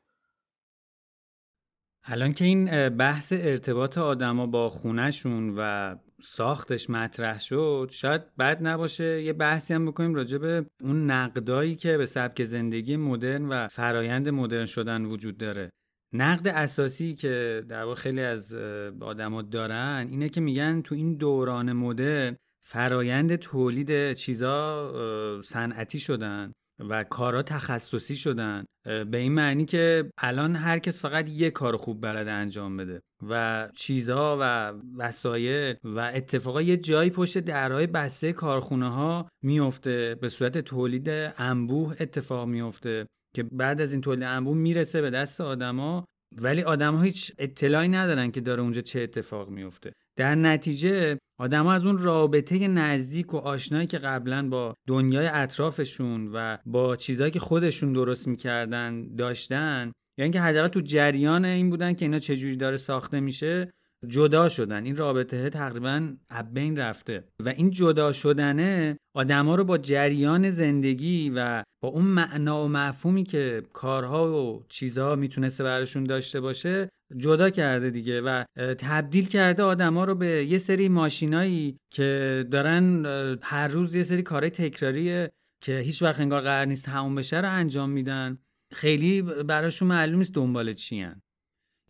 [2.05, 9.23] الان که این بحث ارتباط آدما با خونهشون و ساختش مطرح شد شاید بد نباشه.
[9.23, 14.29] یه بحثی هم بکنیم راجع به اون نقدایی که به سبک زندگی مدرن و فرایند
[14.29, 15.71] مدرن شدن وجود داره.
[16.13, 18.55] نقد اساسی که در واقع خیلی از
[19.01, 26.53] آدما دارن اینه که میگن تو این دوران مدرن فرایند تولید چیزا صنعتی شدن.
[26.79, 28.65] و کارا تخصصی شدن.
[28.85, 33.69] به این معنی که الان هر کس فقط یه کار خوب بلده انجام بده و
[33.77, 40.59] چیزها و وسایل و اتفاقا یه جایی پشت درهای بسته کارخونه ها میفته به صورت
[40.59, 41.09] تولید
[41.39, 46.05] انبوه اتفاق میفته که بعد از این تولید انبوه می‌رسه به دست آدما
[46.38, 51.73] ولی آدم ها هیچ اطلاعی ندارن که داره اونجا چه اتفاق میفته در نتیجه آدما
[51.73, 57.40] از اون رابطه نزدیک و آشنایی که قبلا با دنیای اطرافشون و با چیزهایی که
[57.40, 62.77] خودشون درست می‌کردن داشتن یعنی که حداقل تو جریان این بودن که اینا چجوری داره
[62.77, 63.73] ساخته میشه
[64.09, 64.85] جدا شدن.
[64.85, 66.12] این رابطه تقریبا
[66.53, 67.25] بین رفته.
[67.41, 73.25] و این جدا شدنه آدما رو با جریان زندگی و با اون معنا و مفهومی
[73.25, 78.45] که کارها و چیزها می‌تونسته براشون داشته باشه جدا کرده دیگه و
[78.79, 83.07] تبدیل کرده آدما رو به یه سری ماشینایی که دارن
[83.43, 85.29] هر روز یه سری کارهای تکراری
[85.62, 88.38] که هیچ وقت انگار قرار نیست تموم بشه رو انجام میدن.
[88.73, 91.07] خیلی براشون معلوم نیست دنبال چی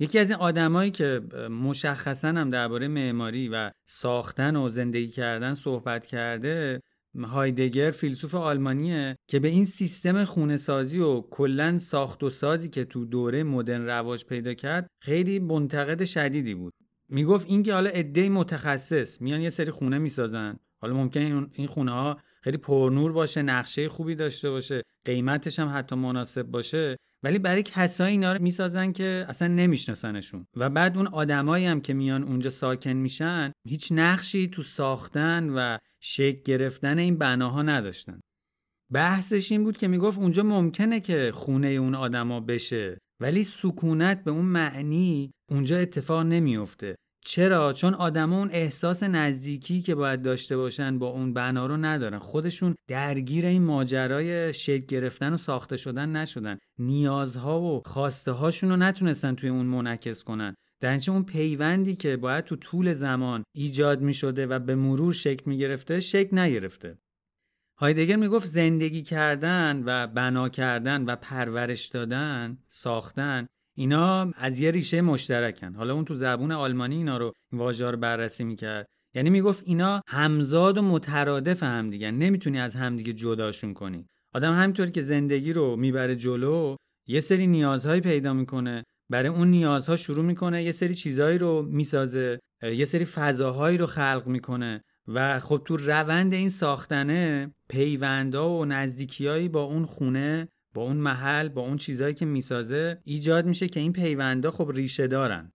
[0.03, 6.07] یکی از این آدمایی که مشخصا هم درباره معماری و ساختن و زندگی کردن صحبت
[6.07, 6.81] کرده
[7.25, 12.85] هایدگر فیلسوف آلمانیه که به این سیستم خونه سازی و کلا ساخت و سازی که
[12.85, 16.73] تو دوره مدرن رواج پیدا کرد خیلی منتقد شدیدی بود.
[17.09, 20.59] می‌گفت اینکه حالا عده متخصص میان یه سری خونه می‌سازن.
[20.79, 25.97] حالا ممکن این خونه ها خیلی پرنور باشه نقشه خوبی داشته باشه قیمتش هم حتی
[25.97, 26.97] مناسب باشه.
[27.25, 30.47] ولی برای کسایی اینا رو می‌سازن که اصلا نمیشناسنشون.
[30.57, 35.79] و بعد اون آدمایی هم که میان اونجا ساکن میشن هیچ نقشی تو ساختن و
[36.03, 38.21] شکل گرفتن این بناها نداشتن.
[38.93, 44.31] بحثش این بود که می‌گفت اونجا ممکنه که خونه اون آدما بشه ولی سکونت به
[44.31, 50.99] اون معنی اونجا اتفاق نمیفته چرا؟ چون آدما اون احساس نزدیکی که باید داشته باشن
[50.99, 52.19] با اون بنا رو ندارن.
[52.19, 56.59] خودشون درگیر این ماجرای شکل گرفتن و ساخته شدن نشدن.
[56.79, 60.55] نیازها و خواسته هاشون رو نتونستن توی اون منعکس کنن.
[60.81, 65.43] در اون پیوندی که باید تو طول زمان ایجاد می شده و به مرور شکل
[65.47, 66.99] می گرفته شکل نگرفته.
[67.79, 75.01] هایدگر می‌گفت زندگی کردن و بنا کردن و پرورش دادن ساختن اینا از یه ریشه
[75.01, 75.75] مشترکن.
[75.75, 78.87] حالا اون تو زبون آلمانی اینا رو واژه رو بررسی می‌کرد.
[79.15, 84.07] یعنی می‌گفت اینا همزاد و مترادف هم دیگه نمی‌تونی از همدیگه جداشون کنی.
[84.35, 86.77] آدم همینطوری که زندگی رو می‌بره جلو
[87.09, 88.85] یه سری نیازهایی پیدا می‌کنه.
[89.11, 94.23] برای اون نیازها شروع می‌کنه یه سری چیزهایی رو می‌سازه یه سری فضاهایی رو خلق
[94.27, 94.85] می‌کنه.
[95.09, 101.49] و خب تو روند این ساختنه پیوندا و نزدیکیایی با اون خونه با اون محل
[101.49, 105.53] با اون چیزهایی که می‌سازه ایجاد میشه که این پیوندا خب ریشه دارن.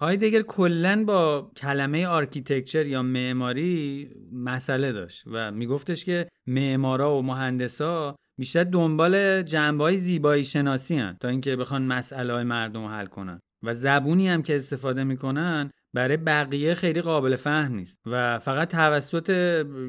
[0.00, 8.16] هایدگر کلا با کلمه architecture یا معماری مسئله داشت و میگفتش که معمارا و مهندسا
[8.38, 13.40] بیشتر دنبال جنبه های زیبایی شناسی هن تا اینکه بخوان مسئله مردم رو حل کنن.
[13.62, 19.28] و زبونی هم که استفاده می‌کنن برای بقیه خیلی قابل فهم نیست و فقط توسط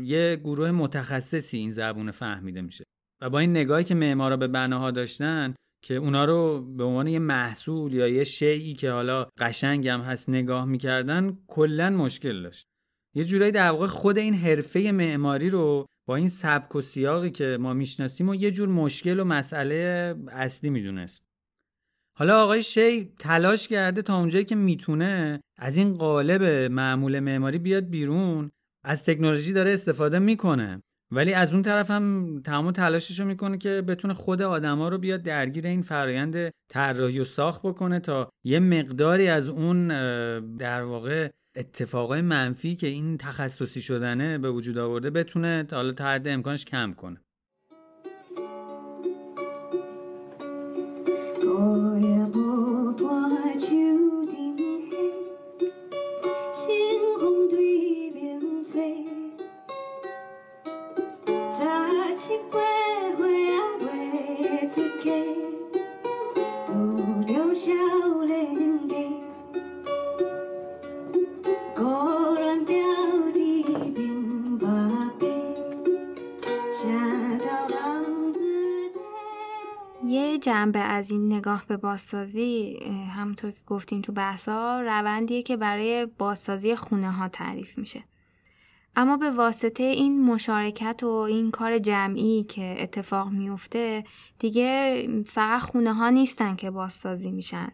[0.04, 2.84] یه گروه متخصصی این زبون فهمیده میشه.
[3.22, 7.20] و با این نگاهی که معمارا به بناها داشتن که اونا رو به عنوان یه
[7.20, 12.66] محصول یا یه شیعی که حالا قشنگ هم هست نگاه می‌کردن کلا مشکل داشت.
[13.16, 17.58] یه جورایی در واقع خود این حرفه معماری رو با این سبک و سیاقی که
[17.60, 21.24] ما می‌شناسیم و یه جور مشکل و مسئله اصلی می‌دونست.
[22.18, 27.90] حالا آقای شی تلاش کرده تا اونجایی که می‌تونه از این قالب معمول معماری بیاد
[27.90, 28.52] بیرون
[28.84, 30.82] از تکنولوژی داره استفاده می‌کنه.
[31.12, 35.22] ولی از اون طرف هم تمام تلاشش رو می‌کنه که بتونه خود آدما رو بیاد
[35.22, 39.88] درگیر این فرایند طراحی و ساخت بکنه تا یه مقداری از اون
[40.58, 46.28] در واقع اتفاقای منفی که این تخصصی شدنه به وجود آورده بتونه حالا تا حد
[46.28, 47.22] امکانش کم کنه.
[81.36, 82.80] نگاه به بازسازی
[83.16, 88.04] همونطور که گفتیم تو بحثا روندیه که برای بازسازی خونه ها تعریف میشه
[88.96, 94.04] اما به واسطه این مشارکت و این کار جمعی که اتفاق میفته
[94.40, 97.72] دیگه فقط خونه ها نیستن که بازسازی میشن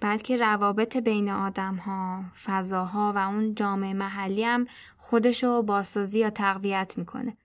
[0.00, 6.94] بلکه روابط بین آدم ها، فضاها و اون جامعه محلی هم خودشو بازسازی یا تقویت
[6.98, 7.36] می‌کنه.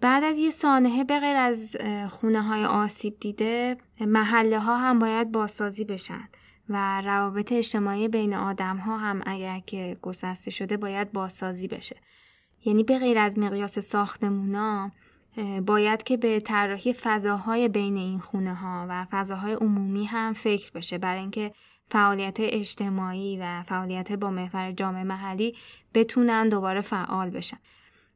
[0.00, 1.76] بعد از یه سانحه به غیر از
[2.08, 6.28] خونه های آسیب دیده محله ها هم باید بازسازی بشن
[6.68, 11.96] و روابط اجتماعی بین آدم ها هم اگر که گسسته شده باید بازسازی بشه.
[12.64, 14.90] یعنی به غیر از مقیاس ساختمونا
[15.66, 20.98] باید که به طراحی فضاهای بین این خونه ها و فضاهای عمومی هم فکر بشه.
[20.98, 21.52] برای اینکه
[21.90, 25.56] فعالیت اجتماعی و فعالیت با محور جامعه محلی
[25.94, 27.58] بتونن دوباره فعال بشن.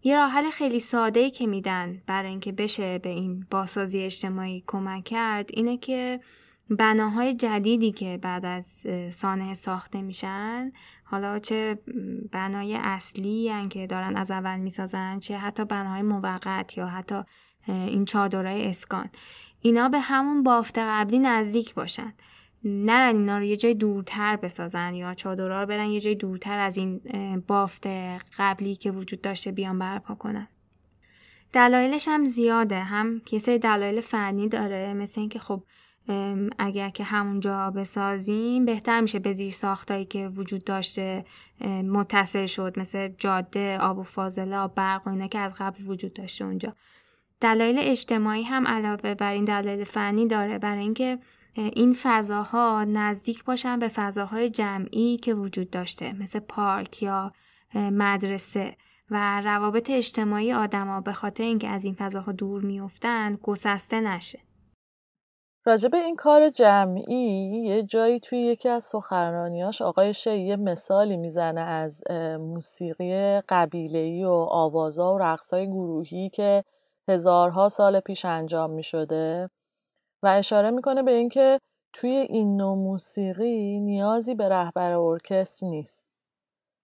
[0.07, 4.65] یه راه حل خیلی ساده ای که میدن برای اینکه بشه به این بازسازی اجتماعی
[4.67, 6.21] کمک کرد اینه که
[6.71, 10.73] بناهای جدیدی که بعد از سانه ساخته میشن
[11.05, 11.79] حالا چه
[12.33, 17.23] بنای اصلی هن که دارن از اول می‌سازن چه حتی بناهای موقت یا حتی
[17.67, 19.11] این چادرهای اسکان.
[19.61, 22.15] اینا به همون بافت قبلی نزدیک باشن.
[22.65, 26.77] نرن اینا رو یه جای دورتر بسازن یا چادرها رو برن یه جای دورتر از
[26.77, 27.01] این
[27.47, 27.87] بافت
[28.39, 30.49] قبلی که وجود داشته بیان برپا کنن.
[31.53, 32.79] دلایلش هم زیاده.
[32.79, 34.95] هم یه سری دلایل فنی داره.
[34.95, 35.63] مثل اینکه خب
[36.59, 41.25] اگر که همونجا بسازیم بهتر میشه به زیر ساختایی که وجود داشته
[41.85, 42.79] متصل شد.
[42.79, 46.75] مثل جاده آب و فاضله آب برق و اینا که از قبل وجود داشته اونجا.
[47.41, 50.59] دلایل اجتماعی هم علاوه بر این دلایل فنی داره.
[50.59, 51.19] برای اینکه
[51.57, 57.33] این فضاها نزدیک باشن به فضاهای جمعی که وجود داشته مثل پارک یا
[57.75, 58.77] مدرسه.
[59.11, 64.39] و روابط اجتماعی آدما به خاطر اینکه از این فضاها دور میفتن گسسته نشه.
[65.65, 71.61] راجب این کار جمعی یه جایی توی یکی از سخنرانیاش آقای شی یه مثالی می‌زنه
[71.61, 72.03] از
[72.39, 76.65] موسیقی قبیله‌ای و آوازا و رقصای گروهی که
[77.09, 79.51] هزارها سال پیش انجام می شده
[80.25, 81.59] و اشاره می‌کنه به اینکه
[81.93, 86.09] توی این نوع موسیقی نیازی به رهبر ارکستر نیست.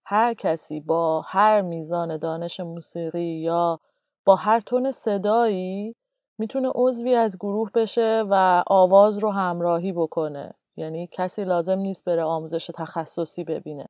[0.05, 3.79] هر کسی با هر میزان دانش موسیقی یا
[4.25, 5.95] با هر تون صدایی
[6.39, 12.23] می‌تونه عضوی از گروه بشه و آواز رو همراهی بکنه یعنی کسی لازم نیست بره
[12.23, 13.85] آموزش تخصصی ببینه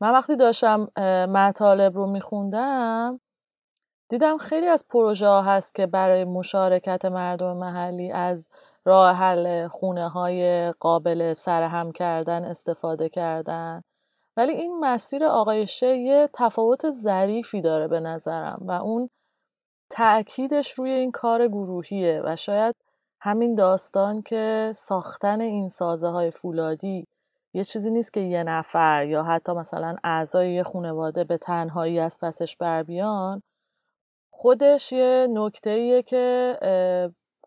[0.00, 0.88] من وقتی داشتم
[1.32, 3.20] مطالب رو میخوندم
[4.10, 8.50] دیدم خیلی از پروژه ها هست که برای مشارکت مردم محلی از
[8.84, 13.82] راه حل خونه های قابل سرهم کردن استفاده کردن.
[14.36, 19.10] ولی این مسیر آقای شه یه تفاوت ظریفی داره به نظرم و اون
[19.90, 22.74] تأکیدش روی این کار گروهیه و شاید
[23.20, 27.06] همین داستان که ساختن این سازه های فولادی
[27.54, 32.18] یه چیزی نیست که یه نفر یا حتی مثلا اعضای یه خانواده به تنهایی از
[32.22, 33.42] پسش بر بیان
[34.40, 36.58] خودش یه نکته که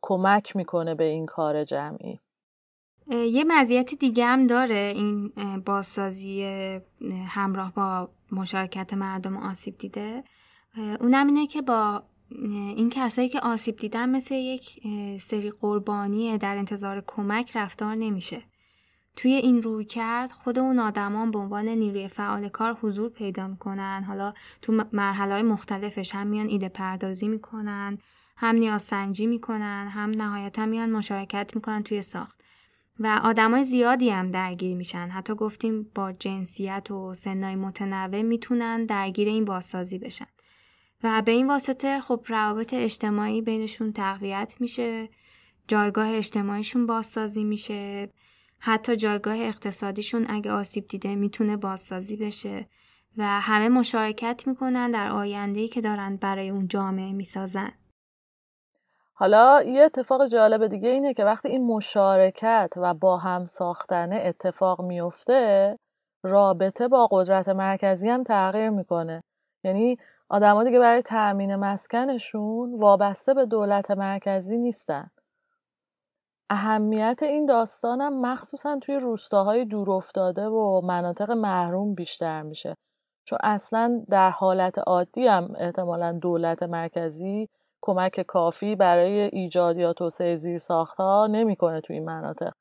[0.02, 2.20] کمک می‌کنه به این کار جمعی.
[3.12, 5.34] یه مزیت دیگه هم داره این
[5.66, 6.44] بازسازی
[7.28, 10.24] همراه با مشارکت مردم آسیب دیده.
[11.00, 12.04] اونم اینه که با
[12.76, 14.80] این کسایی که آسیب دیدن مثل یک
[15.22, 18.41] سری قربانی در انتظار کمک رفتار نمیشه.
[19.16, 24.03] توی این روی کرد خود اون آدمان به عنوان نیروی فعال کار حضور پیدا می‌کنن.
[24.07, 27.97] حالا تو مرحله های مختلفش هم میان ایده پردازی می‌کنن
[28.38, 32.43] هم نیاز سنجی می‌کنن هم نهایتا میان مشارکت می‌کنن توی ساخت.
[32.99, 35.07] و آدمای زیادی هم درگیر میشن.
[35.07, 40.26] حتی گفتیم با جنسیت و سنای متنوع می‌تونن درگیر این بازسازی بشن.
[41.03, 45.09] و به این واسطه خب روابط اجتماعی بینشون تقویت میشه
[45.68, 48.09] جایگاه اجتماعیشون بازسازی میشه.
[48.66, 52.68] حتی جایگاه اقتصادیشون اگه آسیب دیده می‌تونه بازسازی بشه
[53.18, 57.72] و همه مشارکت می‌کنن در آیندهی که دارن برای اون جامعه می‌سازن.
[59.14, 64.82] حالا یه اتفاق جالب دیگه اینه که وقتی این مشارکت و با هم ساختن اتفاق
[64.82, 65.76] میفته
[66.24, 69.22] رابطه با قدرت مرکزی هم تغییر می‌کنه.
[69.64, 69.97] یعنی
[70.30, 75.09] آدما دیگه برای تأمین مسکنشون وابسته به دولت مرکزی نیستن.
[76.54, 82.76] اهمیت این داستانم مخصوصا توی روستاهای دورافتاده و مناطق محروم بیشتر میشه.
[83.26, 87.49] چون اصلا در حالت عادی هم احتمالا دولت مرکزی
[87.82, 92.51] کمک کافی برای ایجاد یا توسعه زیر ساختها نمی‌کنه توی این مناطق.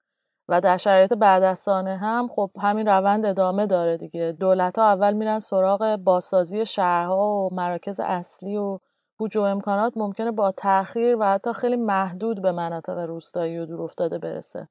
[0.48, 4.36] و در شرایط بعد از سانه هم خب همین روند ادامه داره دیگه.
[4.40, 8.78] دولت ها اول میرن سراغ بازسازی شهرها و مراکز اصلی و
[9.22, 14.18] بودجه و امکانات ممکنه با تاخیر و حتی خیلی محدود به مناطق روستایی و دورافتاده
[14.18, 14.68] برسه.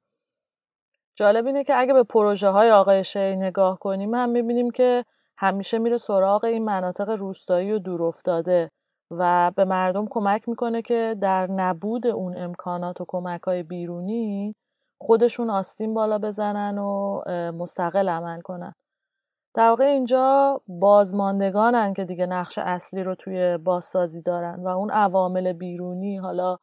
[1.14, 5.04] جالب اینه که اگه به پروژه های آقای شی نگاه کنیم هم می‌بینیم که
[5.38, 8.70] همیشه میره سراغ این مناطق روستایی و دورافتاده
[9.10, 14.54] و به مردم کمک می‌کنه که در نبود اون امکانات و کمک های بیرونی
[15.00, 17.22] خودشون آستین بالا بزنن و
[17.52, 18.74] مستقل عمل کنن.
[19.54, 25.52] در واقع اینجا بازماندگانن که دیگه نقش اصلی رو توی بازسازی دارن و اون عوامل
[25.52, 26.58] بیرونی حالا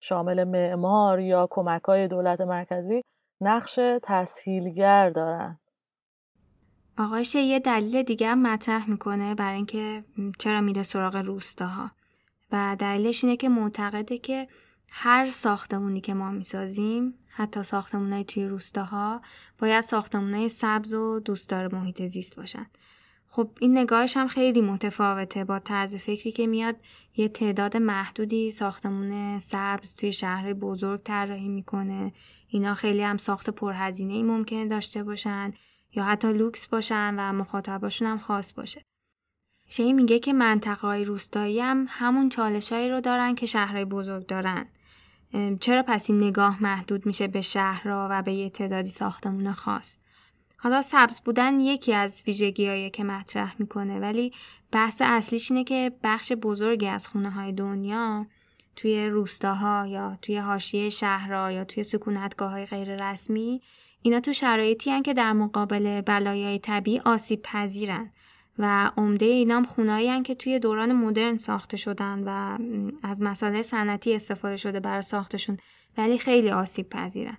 [0.00, 3.02] شامل معمار یا کمک های دولت مرکزی
[3.40, 5.58] نقش تسهیلگر دارن.
[6.98, 10.04] آقایش یه دلیل دیگه هم مطرح می‌کنه برای اینکه
[10.38, 11.90] چرا میره سراغ روستاها.
[12.52, 14.48] و دلیلش اینه که معتقده که
[14.90, 19.20] هر ساختمونی که ما می‌سازیم حتی ساختمونای توی روستاها
[19.58, 22.66] باید ساختمونای سبز و دوستدار محیط زیست باشن.
[23.26, 26.76] خب این نگاهش هم خیلی متفاوته با طرز فکری که میاد
[27.16, 32.12] یه تعداد محدودی ساختمون سبز توی شهر بزرگ طراحی می‌کنه.
[32.48, 35.52] اینا خیلی هم ساخت پرهزینه ای ممکنه داشته باشن
[35.94, 38.82] یا حتی لوکس باشن و مخاطباشون هم خاص باشه.
[39.68, 44.66] شی میگه که منطقه های روستایی هم همون چالشایی رو دارن که شهرهای بزرگ دارن.
[45.60, 49.98] چرا پس این نگاه محدود میشه به شهرها و به یه تعدادی ساختمون خاص؟
[50.56, 54.32] حالا سبز بودن یکی از ویژگیهایی که مطرح می‌کنه ولی
[54.72, 58.26] بحث اصلیش اینه که بخش بزرگی از خونه های دنیا
[58.76, 63.62] توی روستاها یا توی حاشیه شهرها یا توی سکونتگاه های غیر رسمی
[64.02, 68.10] اینا تو شرایطی هن که در مقابل بلایای طبیعی آسیب پذیرن.
[68.60, 72.58] و عمده اینام خونایی که توی دوران مدرن ساخته شدن و
[73.02, 75.56] از مسائل صنعتی استفاده شده برای ساختشون
[75.98, 77.38] ولی خیلی آسیب پذیرن.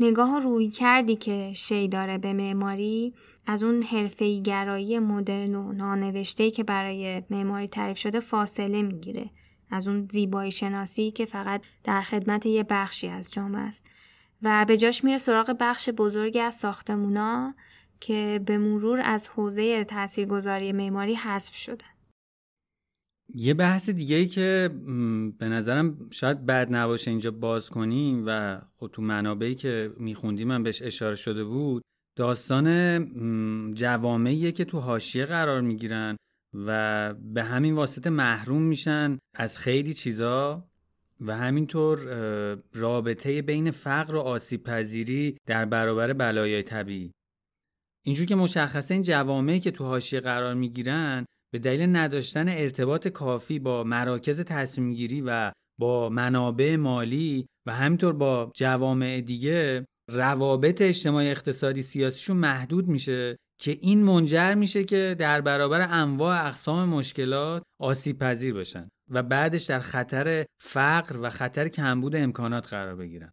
[0.00, 3.14] نگاه روی کردی که شی داره به معماری
[3.46, 9.30] از اون حرفه‌ای گرایی مدرن و نانوشته‌ای که برای معماری تعریف شده فاصله می‌گیره.
[9.70, 13.86] از اون زیبایی شناسی که فقط در خدمت یه بخشی از جامعه است.
[14.42, 17.54] و به جاش میره سراغ بخش بزرگی از ساختمونا.
[18.02, 21.84] که به مرور از حوزه تاثیرگذاری معماری حذف شده
[23.34, 24.70] یه بحث دیگه ای که
[25.38, 30.62] به نظرم شاید بد نباشه اینجا باز کنیم و خود تو منابعی که میخوندیم من
[30.62, 31.82] بهش اشاره شده بود
[32.16, 36.16] داستان جوامعیه که تو حاشیه قرار می‌گیرن
[36.54, 40.68] و به همین واسطه محروم میشن از خیلی چیزا
[41.20, 41.98] و همینطور
[42.72, 47.12] رابطه بین فقر و آسیب پذیری در برابر بلایای طبیعی.
[48.04, 53.58] اینجور که مشخصه این جوامعی که تو حاشیه قرار می‌گیرن به دلیل نداشتن ارتباط کافی
[53.58, 61.30] با مراکز تصمیم گیری و با منابع مالی و همینطور با جوامع دیگه روابط اجتماعی
[61.30, 68.18] اقتصادی سیاسیشون محدود میشه که این منجر میشه که در برابر انواع اقسام مشکلات آسیب
[68.18, 73.30] پذیر باشن و بعدش در خطر فقر و خطر کمبود امکانات قرار بگیرن.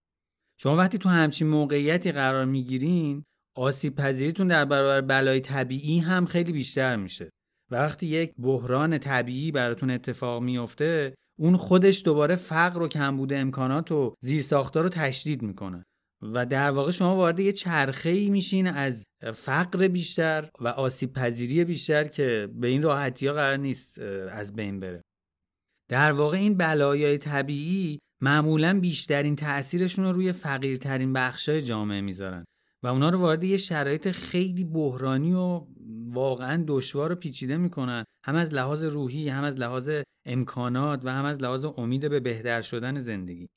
[0.59, 3.23] شما وقتی تو همچین موقعیتی قرار می‌گیرین
[3.55, 7.29] آسیب پذیریتون در برابر بلای طبیعی هم خیلی بیشتر میشه.
[7.71, 14.15] وقتی یک بحران طبیعی براتون اتفاق میفته اون خودش دوباره فقر و کمبود امکانات و
[14.23, 15.85] زیرساختار رو تشدید می‌کنه.
[16.21, 21.65] و در واقع شما وارد یه چرخه ای میشین از فقر بیشتر و آسیب پذیری
[21.65, 23.99] بیشتر که به این راحتی ها قرار نیست
[24.31, 25.01] از بین بره.
[25.89, 32.45] در واقع این بلایای طبیعی معمولا بیشترین تاثیرشون رو روی فقیرترین بخشای جامعه می‌ذارن.
[32.83, 35.65] و اونا رو وارد یه شرایط خیلی بحرانی و
[36.07, 38.05] واقعا دشوار و پیچیده می‌کنن.
[38.23, 39.89] هم از لحاظ روحی هم از لحاظ
[40.25, 43.47] امکانات و هم از لحاظ امید به بهتر شدن زندگی.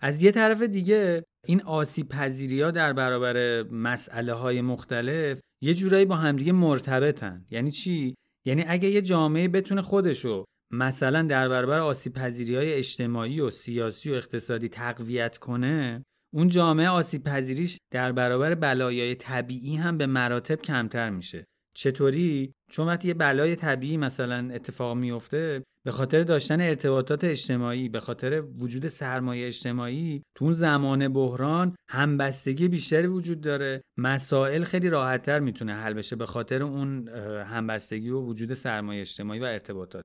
[0.00, 6.04] از یه طرف دیگه این آسیب پذیری ها در برابر مسئله های مختلف یه جورایی
[6.04, 7.46] با همدیگه مرتبطن.
[7.50, 13.40] یعنی چی؟ یعنی اگه یه جامعه بتونه خودشو مثلا در برابر آسیب پذیری های اجتماعی
[13.40, 16.04] و سیاسی و اقتصادی تقویت کنه
[16.34, 21.44] اون جامعه آسیب پذیریش در برابر بلایای طبیعی هم به مراتب کمتر میشه.
[21.74, 28.00] چطوری؟ چون وقتی یه بلای طبیعی مثلا اتفاق میفته به خاطر داشتن ارتباطات اجتماعی به
[28.00, 33.82] خاطر وجود سرمایه اجتماعی تو اون زمان بحران همبستگی بیشتری وجود داره.
[33.96, 37.08] مسائل خیلی راحتتر می‌تونه حل بشه به خاطر اون
[37.38, 40.04] همبستگی و وجود سرمایه اجتماعی و ارتباطات.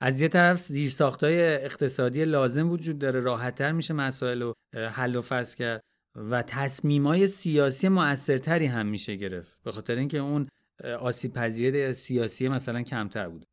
[0.00, 5.56] از یه طرف زیرساختهای اقتصادی لازم وجود داره راحتتر میشه مسائل رو حل و فصل
[5.56, 5.80] کرد
[6.16, 10.48] و تصمیمای سیاسی موثرتری هم میشه گرفت به خاطر اینکه اون
[11.00, 13.46] آسیب پذیری سیاسی مثلا کمتر بوده.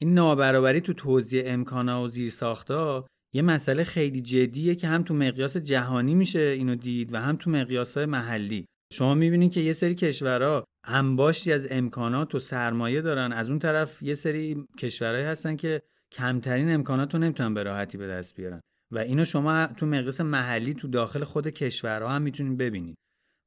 [0.00, 5.56] این نابرابری تو توزیع امکانات و زیرساختها یه مسئله خیلی جدیه که هم تو مقیاس
[5.56, 8.66] جهانی میشه اینو دید و هم تو مقیاس محلی.
[8.92, 13.32] شما می‌بینید که یه سری کشورها انباشتی از امکانات و سرمایه دارن.
[13.32, 15.82] از اون طرف یه سری کشورهایی هستن که
[16.12, 18.60] کمترین امکانات رو نمی‌تونن به راحتی به دست بیارن.
[18.90, 22.96] و اینو شما تو مقیاس محلی تو داخل خود کشورها هم می‌تونید ببینید.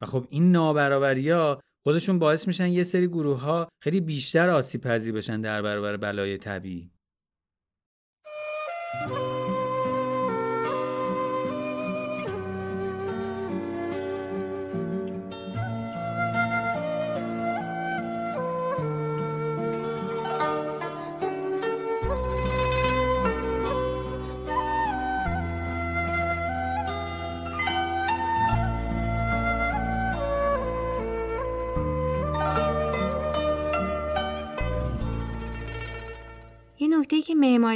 [0.01, 4.81] و خب این نابرابری ها خودشون باعث میشن یه سری گروه ها خیلی بیشتر آسیب
[4.81, 6.91] پذیر بشن در برابر بلای طبیعی.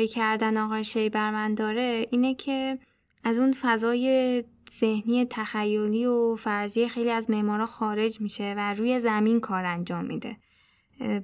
[0.08, 2.78] که معماری کردن آقای شیبرمن داره اینه که
[3.24, 9.40] از اون فضای ذهنی تخیلی و فرضی خیلی از معمارا خارج میشه و روی زمین
[9.40, 10.38] کار انجام میده.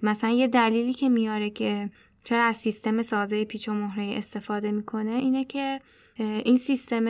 [0.03, 1.89] مثلا یه دلیلی که میاره که
[2.23, 5.79] چرا از سیستم سازه پیچ و مهره استفاده می‌کنه؟ اینه که
[6.19, 7.07] این سیستم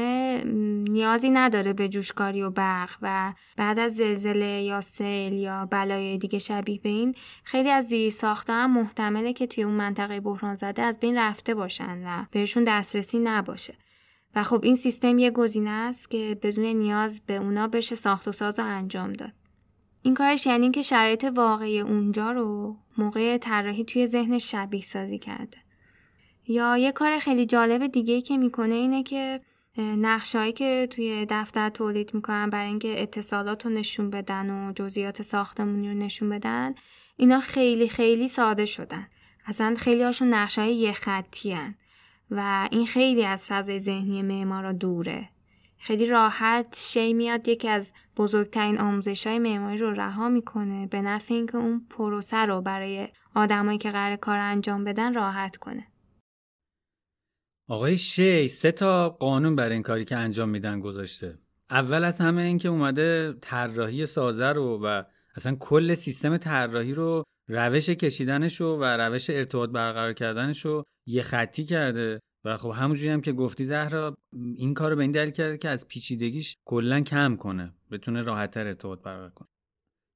[0.92, 6.40] نیازی نداره به جوشکاری و برق و بعد از زلزله یا سیل یا بلای دیگه
[6.40, 10.82] شبیه به این خیلی از زیری ساخته هم محتمله که توی اون منطقه بحران زده
[10.82, 13.74] از بین رفته باشن و بهشون دسترسی نباشه.
[14.36, 18.32] و خب این سیستم یه گزینه است که بدون نیاز به اونا بشه ساخت و
[18.32, 19.34] ساز و انجام داد.
[20.02, 25.58] این کارش یعنی که شرایط واقعی اونجا رو موقع طراحی توی ذهن شبیه سازی کرده
[26.48, 29.42] یا یه کار خیلی جالب دیگه که می‌کنه اینه که
[29.78, 35.88] نقشهایی که توی دفتر تولید می‌کنن برای اینکه اتصالات رو نشون بدن و جزئیات ساختمونی
[35.90, 36.74] رو نشون بدن
[37.18, 39.08] اینا خیلی خیلی ساده شدن
[39.46, 41.76] اصلا خیلی هاشون نقشهای یه خطی هن.
[42.32, 45.30] و این خیلی از فضای ذهنی معمارا دوره
[45.84, 50.88] خیلی راحت شی میاد یکی از بزرگترین آموزش های معماری رو رها می‌کنه.
[50.88, 55.88] به نفع اینکه اون پروسه رو برای آدمایی که قرار کار انجام بدن راحت کنه.
[57.70, 61.38] آقای شی سه تا قانون برای این کاری که انجام میدن گذاشته.
[61.70, 65.04] اول از همه این که اومده طراحی سازه رو و
[65.36, 71.66] اصلا کل سیستم طراحی رو روش کشیدنش و روش ارتباط برقرار کردنش رو یه خطی
[71.66, 72.20] کرده.
[72.46, 74.18] و خب همونجوری هم که گفتی زهرا
[74.56, 78.68] این کار رو به این دلیل کرده که از پیچیدگیش کلا کم کنه بتونه راحتتر
[78.68, 79.48] ارتباط برقرار کنه.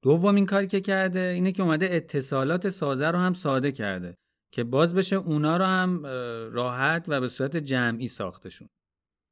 [0.03, 4.15] دوم این کاری که کرده اینه که اومده اتصالات سازه رو هم ساده کرده
[4.51, 6.05] که باز بشه اونا رو هم
[6.53, 8.69] راحت و به صورت جمعی ساختشون.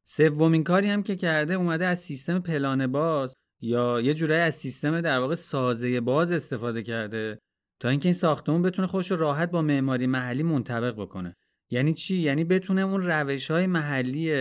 [0.06, 5.02] سومین کاری هم که کرده اومده از سیستم پلان باز یا یه جورایی از سیستم
[5.02, 7.40] در واقع سازه باز استفاده کرده
[7.80, 11.36] تا اینکه این ساختمون بتونه خودش رو راحت با معماری محلی منطبق بکنه.
[11.72, 14.34] یعنی چی؟ یعنی بتونه اون روش های محلی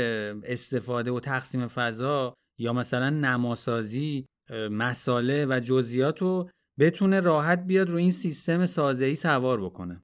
[0.45, 4.27] استفاده و تقسیم فضا یا مثلا نماسازی
[4.71, 10.03] مساله و جزئیات رو بتونه راحت بیاد رو این سیستم سازه‌ای سوار بکنه.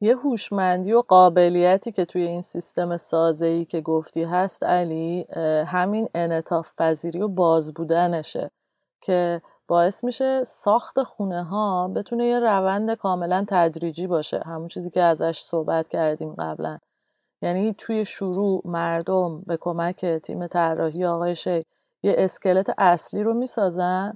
[0.00, 5.26] یه هوشمندی و قابلیتی که توی این سیستم سازه‌ای که گفتی هست علی
[5.66, 8.50] همین انعطاف پذیری و باز بودنشه
[9.00, 14.42] که باعث میشه ساخت خونه ها بتونه یه روند کاملا تدریجی باشه.
[14.46, 16.78] همون چیزی که ازش صحبت کردیم قبلا.
[17.42, 21.64] یعنی توی شروع مردم به کمک تیم طراحی آقای شی
[22.02, 24.14] یه اسکلت اصلی رو می‌سازن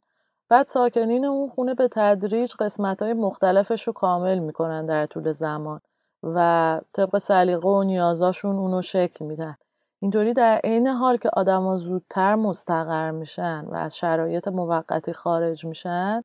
[0.48, 5.80] بعد ساکنین اون خونه به تدریج قسمت های مختلفش رو کامل می‌کنن در طول زمان
[6.22, 9.56] و طبق سلیقه و نیازاشون اونو شکل میدن.
[10.02, 16.22] اینطوری در عین حال که آدما زودتر مستقر میشن و از شرایط موقتی خارج میشن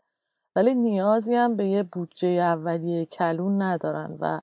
[0.56, 4.42] ولی نیازی هم به یه بودجه اولیه کلون ندارن و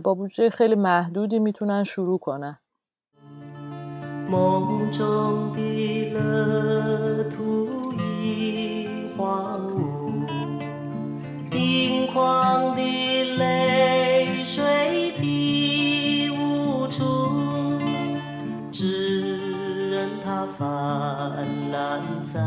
[0.00, 2.58] با بودجه خیلی محدودی می‌تونن شروع کنن.
[20.39, 22.39] 只任它泛滥在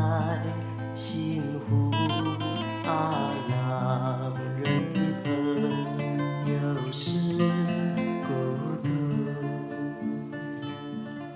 [0.94, 1.90] 心湖。
[2.86, 4.32] 啊，浪
[4.62, 4.84] 人
[5.22, 7.38] 朋友是。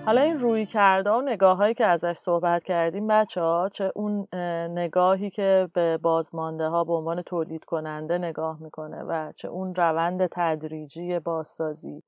[0.05, 4.27] حالا این روی کرده و نگاه هایی که ازش صحبت کردیم بچه ها چه اون
[4.69, 10.27] نگاهی که به بازمانده ها به عنوان تولید کننده نگاه میکنه و چه اون روند
[10.31, 12.03] تدریجی بازسازی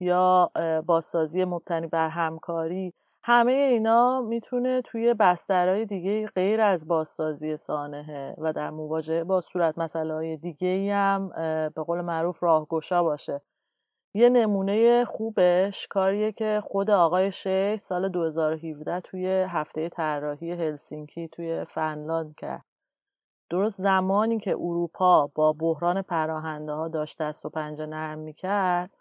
[0.00, 0.50] یا
[0.86, 2.94] بازسازی مبتنی بر همکاری
[3.25, 9.77] همه اینا می‌تونه توی بسترهای دیگه غیر از بازسازی سانحه و در مواجهه با صورت
[9.77, 11.29] مسئله های دیگه هم
[11.75, 13.41] به قول معروف راهگشا باشه
[14.15, 21.65] یه نمونه خوبش کاریه که خود آقای شی سال 2017 توی هفته طراحی هلسینکی توی
[21.65, 22.65] فنلاند کرد.
[23.49, 28.91] درست زمانی که اروپا با بحران پراهنده ها داشت دست و پنجه نرم می‌کرد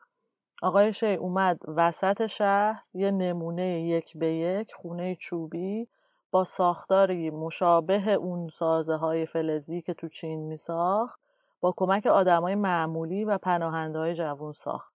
[0.63, 5.89] آقای شی اومد وسط شهر یه نمونه یک به یک خونه چوبی
[6.31, 11.21] با ساختاری مشابه اون سازه های فلزی که تو چین میساخت
[11.61, 14.93] با کمک آدمای معمولی و پناهنده های جوون ساخت.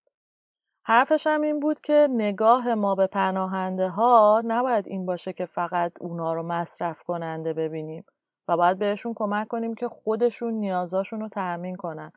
[0.83, 5.91] حرفش هم این بود که نگاه ما به پناهنده ها نباید این باشه که فقط
[6.01, 8.05] اونا رو مصرف کننده ببینیم
[8.47, 12.11] و باید بهشون کمک کنیم که خودشون نیازاشون رو تأمین کنن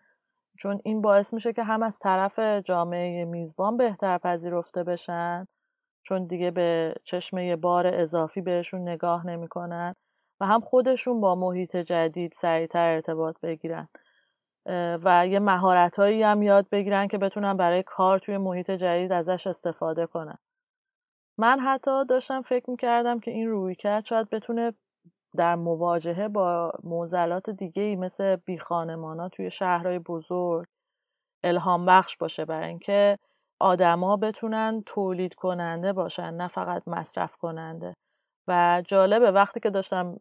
[0.60, 5.46] چون این باعث میشه که هم از طرف جامعه میزبان بهتر پذیرفته بشن
[6.02, 9.94] چون دیگه به چشمه بار اضافی بهشون نگاه نمی‌کنن
[10.40, 13.88] و هم خودشون با محیط جدید سریعتر ارتباط بگیرن.
[15.04, 19.46] و یه مهارت هایی هم یاد بگیرن که بتونن برای کار توی محیط جدید ازش
[19.46, 20.38] استفاده کنن.
[21.38, 24.74] من حتی داشتم فکر می‌کردم که این روی کرد شاید بتونه
[25.36, 30.66] در مواجهه با موزلات دیگه ای مثل بیخانمانا توی شهرهای بزرگ
[31.44, 33.18] الهام بخش باشه برای اینکه
[33.60, 37.94] آدما بتونن تولید کننده باشن نه فقط مصرف کننده.
[38.48, 40.16] و جالبه وقتی که داشتم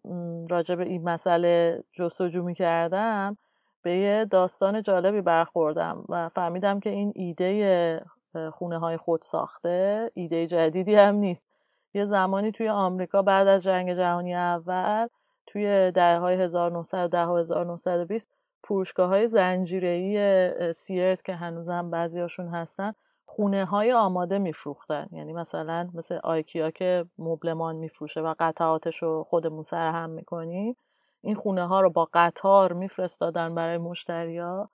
[0.49, 3.37] راجع به این مسئله جستجو می‌کردم
[3.81, 8.05] به یه داستان جالبی برخوردم و فهمیدم که این ایده
[8.53, 11.47] خونه های خود ساخته ایده جدیدی هم نیست.
[11.93, 15.07] یه زمانی توی آمریکا بعد از جنگ جهانی اول
[15.47, 18.29] توی دهه های 1910 و 1920
[18.63, 22.93] فروشگاه های زنجیره‌ای سیرز که هنوزم بعضیاشون هستن
[23.25, 25.07] خونه های آماده میفروختن.
[25.11, 30.75] یعنی مثلا مثل آیکیا که مبلمان میفروشه و قطعاتش رو خودمون سرهم می‌کنیم
[31.21, 34.69] این خونه ها رو با قطار میفرستادن برای مشتریا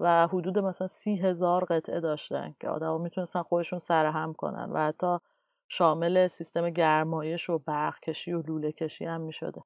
[0.00, 5.18] و حدود مثلا سی هزار قطعه داشتن که آدم می‌تونستن خودشون سرهم کنن و حتی
[5.72, 9.60] شامل سیستم گرمایش و برق کشی و لوله کشی هم می‌شده.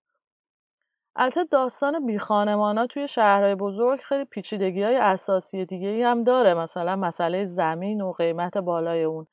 [1.17, 6.55] البته داستان بی ها توی شهرهای بزرگ خیلی پیچیدگی های اساسی دیگه ای هم داره
[6.55, 9.27] مثلا مسئله زمین و قیمت بالای اون.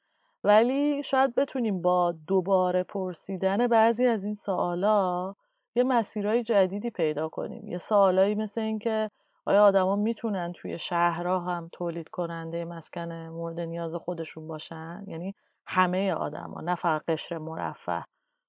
[0.43, 5.35] ولی شاید بتونیم با دوباره پرسیدن بعضی از این سوالا
[5.75, 7.67] یه مسیرهای جدیدی پیدا کنیم.
[7.67, 9.11] یه سوالایی مثل اینکه
[9.45, 15.35] آیا آدما می‌تونن توی شهرها هم تولید کننده مسکن مورد نیاز خودشون باشن؟ یعنی
[15.67, 18.05] همه آدما نه فقط قشر مرفه.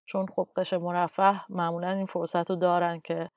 [0.09, 3.29] چون خب قشر مرفه معمولا این فرصت رو دارن که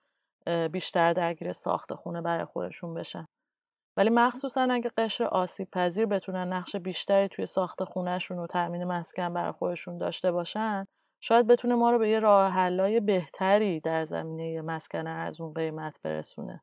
[0.71, 3.25] بیشتر درگیر ساخت خونه برای خودشون بشن.
[3.97, 9.33] ولی مخصوصا اگه قشر آسیب پذیر بتونن نقش بیشتری توی ساخت خونهشون و تأمین مسکن
[9.33, 10.85] برای خودشون داشته باشن
[11.23, 15.99] شاید بتونه ما رو به یه راه حلای بهتری در زمینه مسکن از اون قیمت
[16.03, 16.61] برسونه.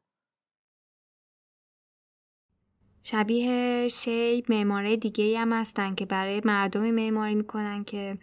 [3.03, 8.19] شبیه شی معماره دیگه هم هستن که برای مردمی معماری می‌کنن که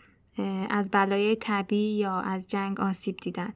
[0.69, 3.53] از بلای طبیعی یا از جنگ آسیب دیدن.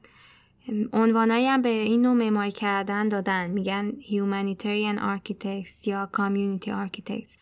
[0.92, 3.50] عنوانایی هم به این نوع معماری کردن دادن.
[3.50, 7.36] میگن Humanitarian Architects یا Community Architects.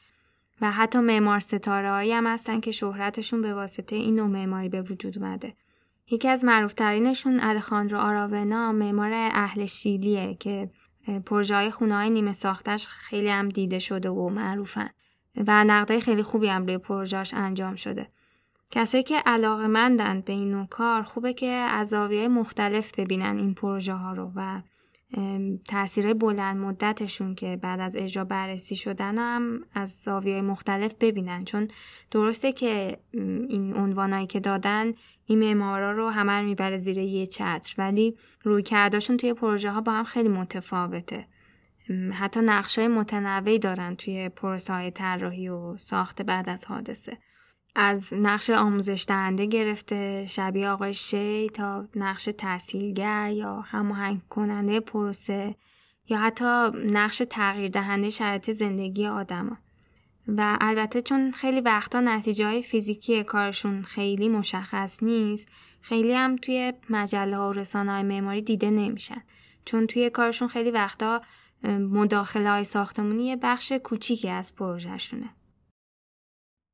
[0.60, 5.18] و حتی معمار ستاره هم هستن که شهرتشون به واسطه این نوع معماری به وجود
[5.18, 5.54] اومده.
[6.10, 10.70] یکی از معروفترینشون الخاندرو آراونا معمار اهل شیلیه که
[11.26, 14.90] پروژه های خونه های نیمه ساختش خیلی هم دیده شده و معروفن
[15.46, 18.08] و نقده خیلی خوبی هم روی پروژهش انجام شده.
[18.70, 23.54] کسایی که علاقه مندند به این نوع کار خوبه که از زاویه مختلف ببینن این
[23.54, 24.62] پروژه ها رو و
[25.64, 31.44] تاثیر بلند مدتشون که بعد از اجرا بررسی شدن هم از زاویه مختلف ببینن.
[31.44, 31.68] چون
[32.10, 32.98] درسته که
[33.48, 34.92] این عنوانایی که دادن
[35.26, 39.92] این معمارا رو همه می‌بره زیر یه چتر ولی روی کرداشون توی پروژه ها با
[39.92, 41.26] هم خیلی متفاوته.
[42.12, 47.18] حتی نقشه متنوعی دارن توی پروسه های طراحی و ساخت بعد از حادثه.
[47.74, 55.54] از نقش آموزش دهنده گرفته شبیه آقای شی تا نقش تحصیلگر یا هماهنگ کننده پروسه
[56.08, 59.56] یا حتی نقش تغییر دهنده شرایط زندگی آدما.
[60.28, 65.48] و البته چون خیلی وقتا نتیجه های فیزیکی کارشون خیلی مشخص نیست
[65.80, 69.22] خیلی هم توی مجله ها و رسانه های معماری دیده نمیشن.
[69.64, 71.22] چون توی کارشون خیلی وقتا
[71.64, 75.30] مداخله های ساختمونی یه بخش کوچیکی از پروژهشونه.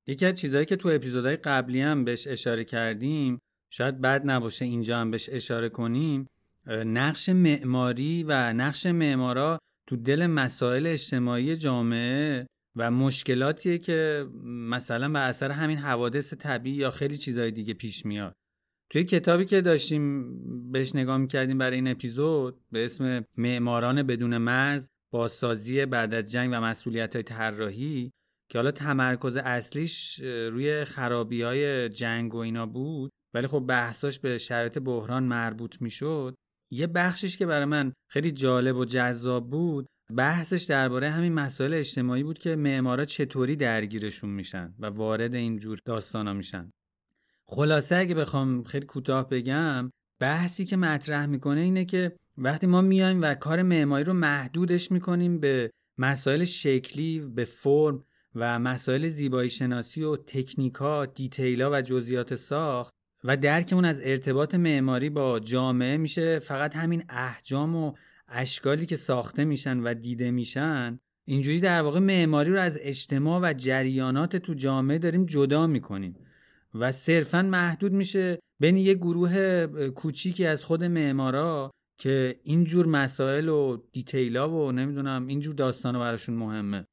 [0.08, 3.38] یکی از چیزهایی که تو اپیزودهای قبلی هم بهش اشاره کردیم
[3.70, 6.26] شاید بد نباشه اینجا هم بهش اشاره کنیم
[6.66, 12.46] نقش معماری و نقش معمارا تو دل مسائل اجتماعی جامعه
[12.76, 18.32] و مشکلاتیه که مثلا به اثر همین حوادث طبیعی یا خیلی چیزهای دیگه پیش میاد.
[18.90, 24.88] توی کتابی که داشتیم بهش نگاه می‌کردیم برای این اپیزود به اسم معماران بدون مرز
[25.10, 28.12] بازسازی بعد از جنگ و مسئولیت های طراحی
[28.48, 34.38] که حالا تمرکز اصلیش روی خرابی های جنگ و اینا بود ولی خب بحثاش به
[34.38, 36.34] شرایط بحران مربوط می‌شد.
[36.70, 39.86] یه بخشش که برای من خیلی جالب و جذاب بود
[40.16, 45.78] بحثش درباره همین مسائل اجتماعی بود که معمارا چطوری درگیرشون میشن و وارد این جور
[45.84, 46.70] داستانا میشن.
[47.46, 49.90] خلاصه اگه بخوام خیلی کوتاه بگم
[50.20, 55.40] بحثی که مطرح می‌کنه اینه که وقتی ما میایم و کار معماری رو محدودش می‌کنیم
[55.40, 58.04] به مسائل شکلی به فرم
[58.34, 62.92] و مسائل زیبایی شناسی و تکنیکا، دیتیلا و جزئیات ساخت
[63.24, 67.92] و درکمون از ارتباط معماری با جامعه میشه فقط همین احجام و
[68.28, 70.98] اشکالی که ساخته میشن و دیده میشن.
[71.24, 76.16] اینجوری در واقع معماری رو از اجتماع و جریانات تو جامعه داریم جدا می‌کنیم
[76.74, 83.76] و صرفا محدود میشه بین یه گروه کوچیکی از خود معمارا که اینجور مسائل و
[83.92, 86.84] دیتیلا و نمی‌دونم اینجور داستانا براشون مهمه.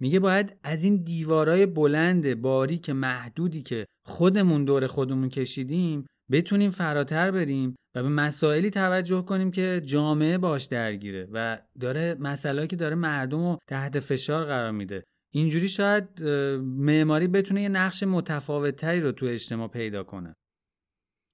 [0.00, 7.30] میگه باید از این دیوارای بلند باریک محدودی که خودمون دور خودمون کشیدیم بتونیم فراتر
[7.30, 12.94] بریم و به مسائلی توجه کنیم که جامعه باش درگیره و داره مسئله که داره
[12.94, 15.04] مردم رو تحت فشار قرار میده.
[15.32, 16.22] اینجوری شاید
[16.62, 20.34] معماری بتونه یه نقش متفاوتتری رو تو اجتماع پیدا کنه.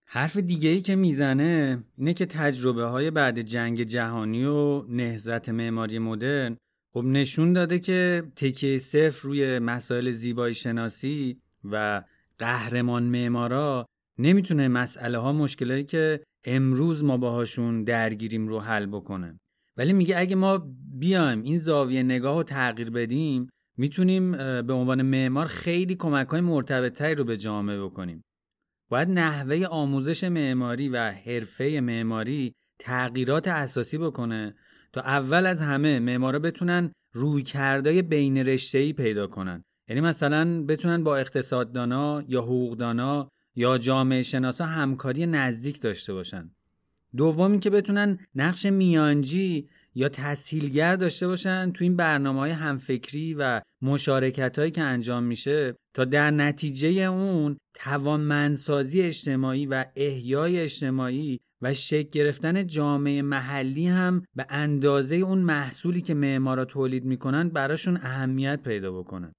[0.07, 5.99] حرف دیگه ای که می‌زنه اینه که تجربه های بعد جنگ جهانی و نهزت معماری
[5.99, 6.57] مدرن
[6.93, 12.03] خب نشون داده که تکیه صفر روی مسائل زیبایی شناسی و
[12.39, 13.87] قهرمان معمارا
[14.19, 19.41] نمی‌تونه مسئله ها مشکلاتی که امروز ما باهاشون درگیریم رو حل بکنه.
[19.77, 20.69] ولی میگه اگه ما
[20.99, 24.33] بیایم این زاویه نگاه رو تغییر بدیم می‌تونیم
[24.63, 28.23] به عنوان معمار خیلی کمک های مرتبطتری رو به جامعه بکنیم.
[28.89, 34.55] باید نحوه آموزش معماری و حرفه معماری تغییرات اساسی بکنه
[34.93, 39.65] تا اول از همه معمارا بتونن روی کردای بین رشته‌ای پیدا کنن.
[39.89, 46.51] یعنی مثلا بتونن با اقتصاددانا یا حقوقدانا یا جامعه شناسا همکاری نزدیک داشته باشن.
[47.17, 53.61] دومی که بتونن نقش میانجی یا تسهیلگر داشته باشن تو این برنامه های همفکری و
[53.83, 61.75] مشارکت هایی که انجام میشه تا در نتیجه اون توانمندسازی اجتماعی و احیای اجتماعی و
[61.75, 68.63] شکل گرفتن جامعه محلی هم به اندازه اون محصولی که معمارا تولید می‌کنن براشون اهمیت
[68.63, 69.33] پیدا بکنن.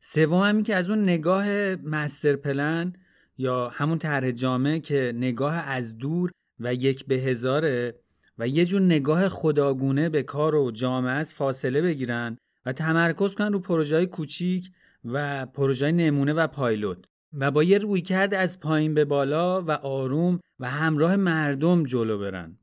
[0.00, 2.92] سوم همین که از اون نگاه مستر پلن
[3.38, 6.30] یا همون طرح جامعه که نگاه از دور
[6.60, 7.94] و یک به هزاره
[8.38, 13.52] و یه جور نگاه خداگونه به کار و جامعه از فاصله بگیرن و تمرکز کنن
[13.52, 14.70] رو پروژه های کوچیک
[15.04, 17.04] و پروژه نمونه و پایلوت.
[17.32, 22.58] و با یه رویکرد از پایین به بالا و آروم و همراه مردم جلو برن.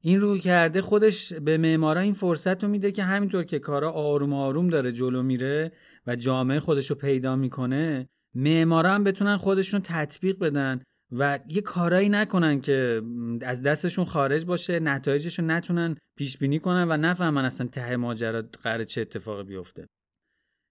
[0.00, 4.32] این روی کرده خودش به معمارا این فرصت رو میده که همینطور که کارا آروم
[4.32, 5.72] آروم داره جلو میره
[6.06, 10.82] و جامعه خودش رو پیدا می‌کنه معمارا هم بتونن خودشون تطبیق بدن
[11.12, 13.02] و یه کارایی نکنن که
[13.42, 18.42] از دستشون خارج باشه نتایجش رو نتونن پیش بینی کنن و نفهمن اصلا ته ماجرا
[18.62, 19.86] قرار چه اتفاقی بیفته.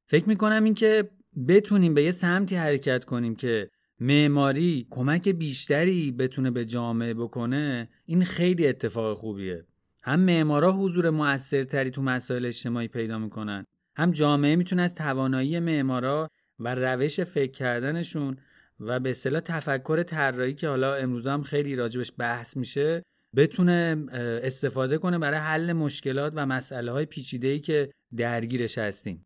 [0.10, 1.10] فکر می‌کنم این که
[1.48, 3.70] بتونیم به یه سمتی حرکت کنیم که
[4.00, 9.66] معماری کمک بیشتری بتونه به جامعه بکنه این خیلی اتفاق خوبیه.
[10.04, 13.66] هم معمارا حضور موثرتری تو مسائل اجتماعی پیدا می‌کنن
[13.96, 16.30] هم جامعه می‌تونه از توانایی معمارا
[16.60, 18.38] و روش فکر کردنشون
[18.80, 23.04] و به اصطلاح تفکر طراحی که حالا امروز هم خیلی راجبش بحث میشه
[23.36, 24.06] بتونه
[24.44, 29.26] استفاده کنه برای حل مشکلات و مسئله های پیچیده که درگیرش هستیم.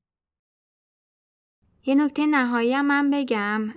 [1.86, 3.69] یه نکته نهایی هم من بگم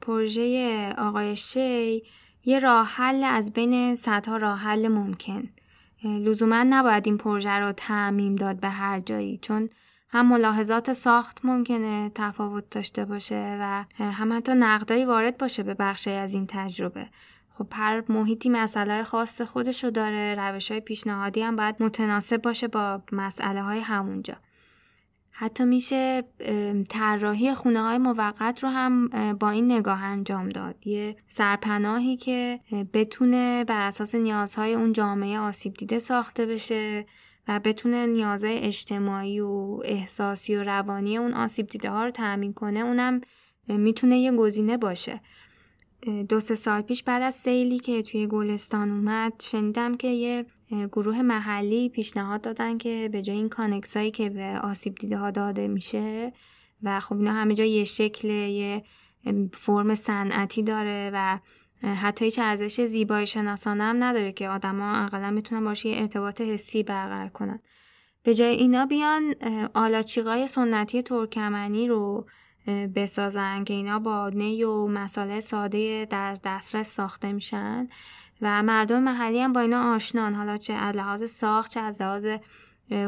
[0.00, 2.02] پروژه آقای شی
[2.44, 5.48] یه راه حل از بین صدها راه حل ممکن.
[6.04, 9.70] لزوما نباید این پروژه رو تعمیم داد به هر جایی چون
[10.08, 16.10] هم ملاحظات ساخت ممکنه تفاوت داشته باشه و هم حتی نقدایی وارد باشه به بخشی
[16.10, 17.08] از این تجربه.
[17.50, 23.02] خب هر محیطی مسئله خاص خودشو داره روش های پیشنهادی هم باید متناسب باشه با
[23.12, 24.34] مسئله های همونجا.
[25.38, 26.22] حتی میشه
[26.88, 30.86] طراحی خونه های موقت رو هم با این نگاه انجام داد.
[30.86, 32.60] یه سرپناهی که
[32.92, 37.06] بتونه بر اساس نیازهای اون جامعه آسیب دیده ساخته بشه
[37.48, 42.80] و بتونه نیازهای اجتماعی و احساسی و روانی اون آسیب دیده ها رو تأمین کنه
[42.80, 43.20] اونم
[43.68, 45.20] می‌تونه یه گزینه باشه.
[46.28, 51.22] دو سه سال پیش بعد از سیلی که توی گلستان اومد شنیدم که یه گروه
[51.22, 56.32] محلی پیشنهاد دادن که به جای این کانکسایی که به آسیب دیده ها داده میشه
[56.82, 58.82] و خب اینا همه جا یه شکل یه
[59.52, 61.38] فرم صنعتی داره و
[61.82, 66.82] حتی هیچ ارزش زیبایی شناسانه هم نداره که آدما اقلا می‌تونن باشه یه ارتباط حسی
[66.82, 67.60] برقرار کنن.
[68.22, 69.34] به جای اینا بیان
[69.74, 72.26] آلاچیقای سنتی ترکمنی رو
[72.94, 77.88] بسازن که اینا با نی و مساله ساده در دسترس ساخته میشن.
[78.42, 80.34] و مردم محلی هم با اینا آشنان.
[80.34, 82.26] حالا چه از لحاظ ساخت چه از لحاظ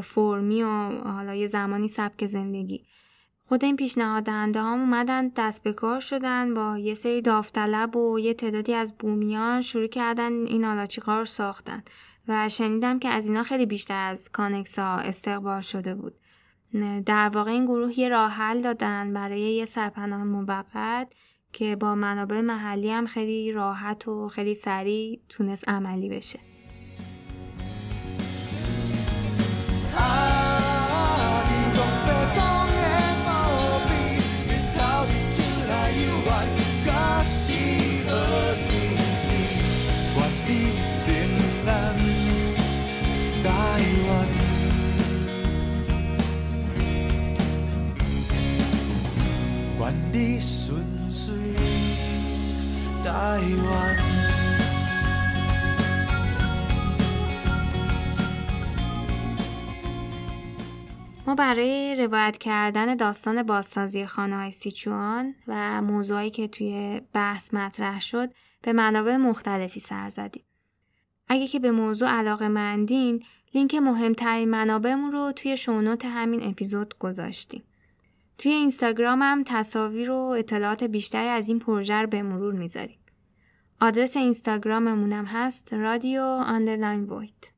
[0.02, 0.68] فرمی و
[1.04, 2.84] حالا یه زمانی سبک زندگی.
[3.48, 8.18] خود این پیشنهاد دهنده هم اومدن دست به کار شدن با یه سری داوطلب و
[8.18, 11.82] یه تعدادی از بومیان شروع کردن این آلاچیقا رو ساختن.
[12.28, 16.14] و شنیدم که از اینا خیلی بیشتر از کانکسا استقبال شده بود.
[17.06, 21.12] در واقع این گروه یه راه حل دادن برای یه سرپناه موقت.
[21.52, 26.38] که با منابع محلی هم خیلی راحت و خیلی سریع تونست عملی بشه.
[61.28, 68.00] ما برای روایت کردن داستان بازسازی خانه های سیچوان و موضوعی که توی بحث مطرح
[68.00, 68.30] شد
[68.62, 70.44] به منابع مختلفی سر زدیم.
[71.28, 73.22] اگه که به موضوع علاقه مندین
[73.54, 77.62] لینک مهمترین منابعمون رو توی show note همین اپیزود گذاشتیم.
[78.38, 82.98] توی اینستاگرام هم تصاویر و اطلاعات بیشتری از این پروژه رو به مرور می‌ذاریم.
[83.80, 87.52] آدرس اینستاگراممون هم هست رادیو underline white.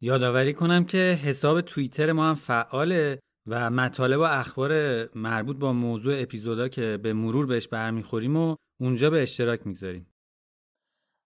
[0.00, 4.72] یادآوری کنم که حساب توییتر ما هم فعاله و مطالب و اخبار
[5.14, 10.06] مربوط با موضوع اپیزودا که به مرور بهش برمیخوریم و اونجا به اشتراک می‌گذاریم.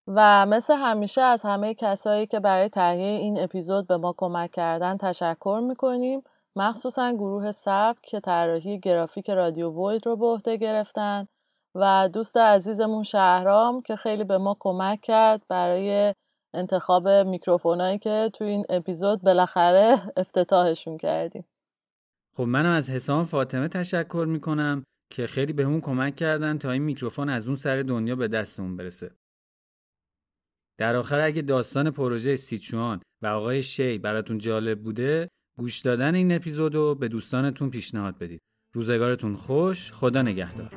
[0.07, 4.97] و مثل همیشه از همه کسایی که برای تهیه این اپیزود به ما کمک کردن
[4.97, 6.23] تشکر می‌کنیم
[6.57, 11.27] مخصوصا گروه سبک که طراحی گرافیک رادیو وید رو به عهده گرفتن
[11.75, 16.15] و دوست عزیزمون شهرام که خیلی به ما کمک کرد برای
[16.55, 21.45] انتخاب میکروفونایی که توی این اپیزود بالاخره افتتاحشون کردیم.
[22.37, 26.83] خب منم از حسام فاطمه تشکر می‌کنم که خیلی به اون کمک کردن تا این
[26.83, 29.11] میکروفون از اون سر دنیا به دستمون برسه.
[30.79, 35.29] در آخر اگه داستان پروژه سیچوان و آقای شی براتون جالب بوده
[35.59, 38.41] گوش دادن این اپیزودو به دوستانتون پیشنهاد بدید.
[38.75, 40.71] روزگارتون خوش خدا نگهدار.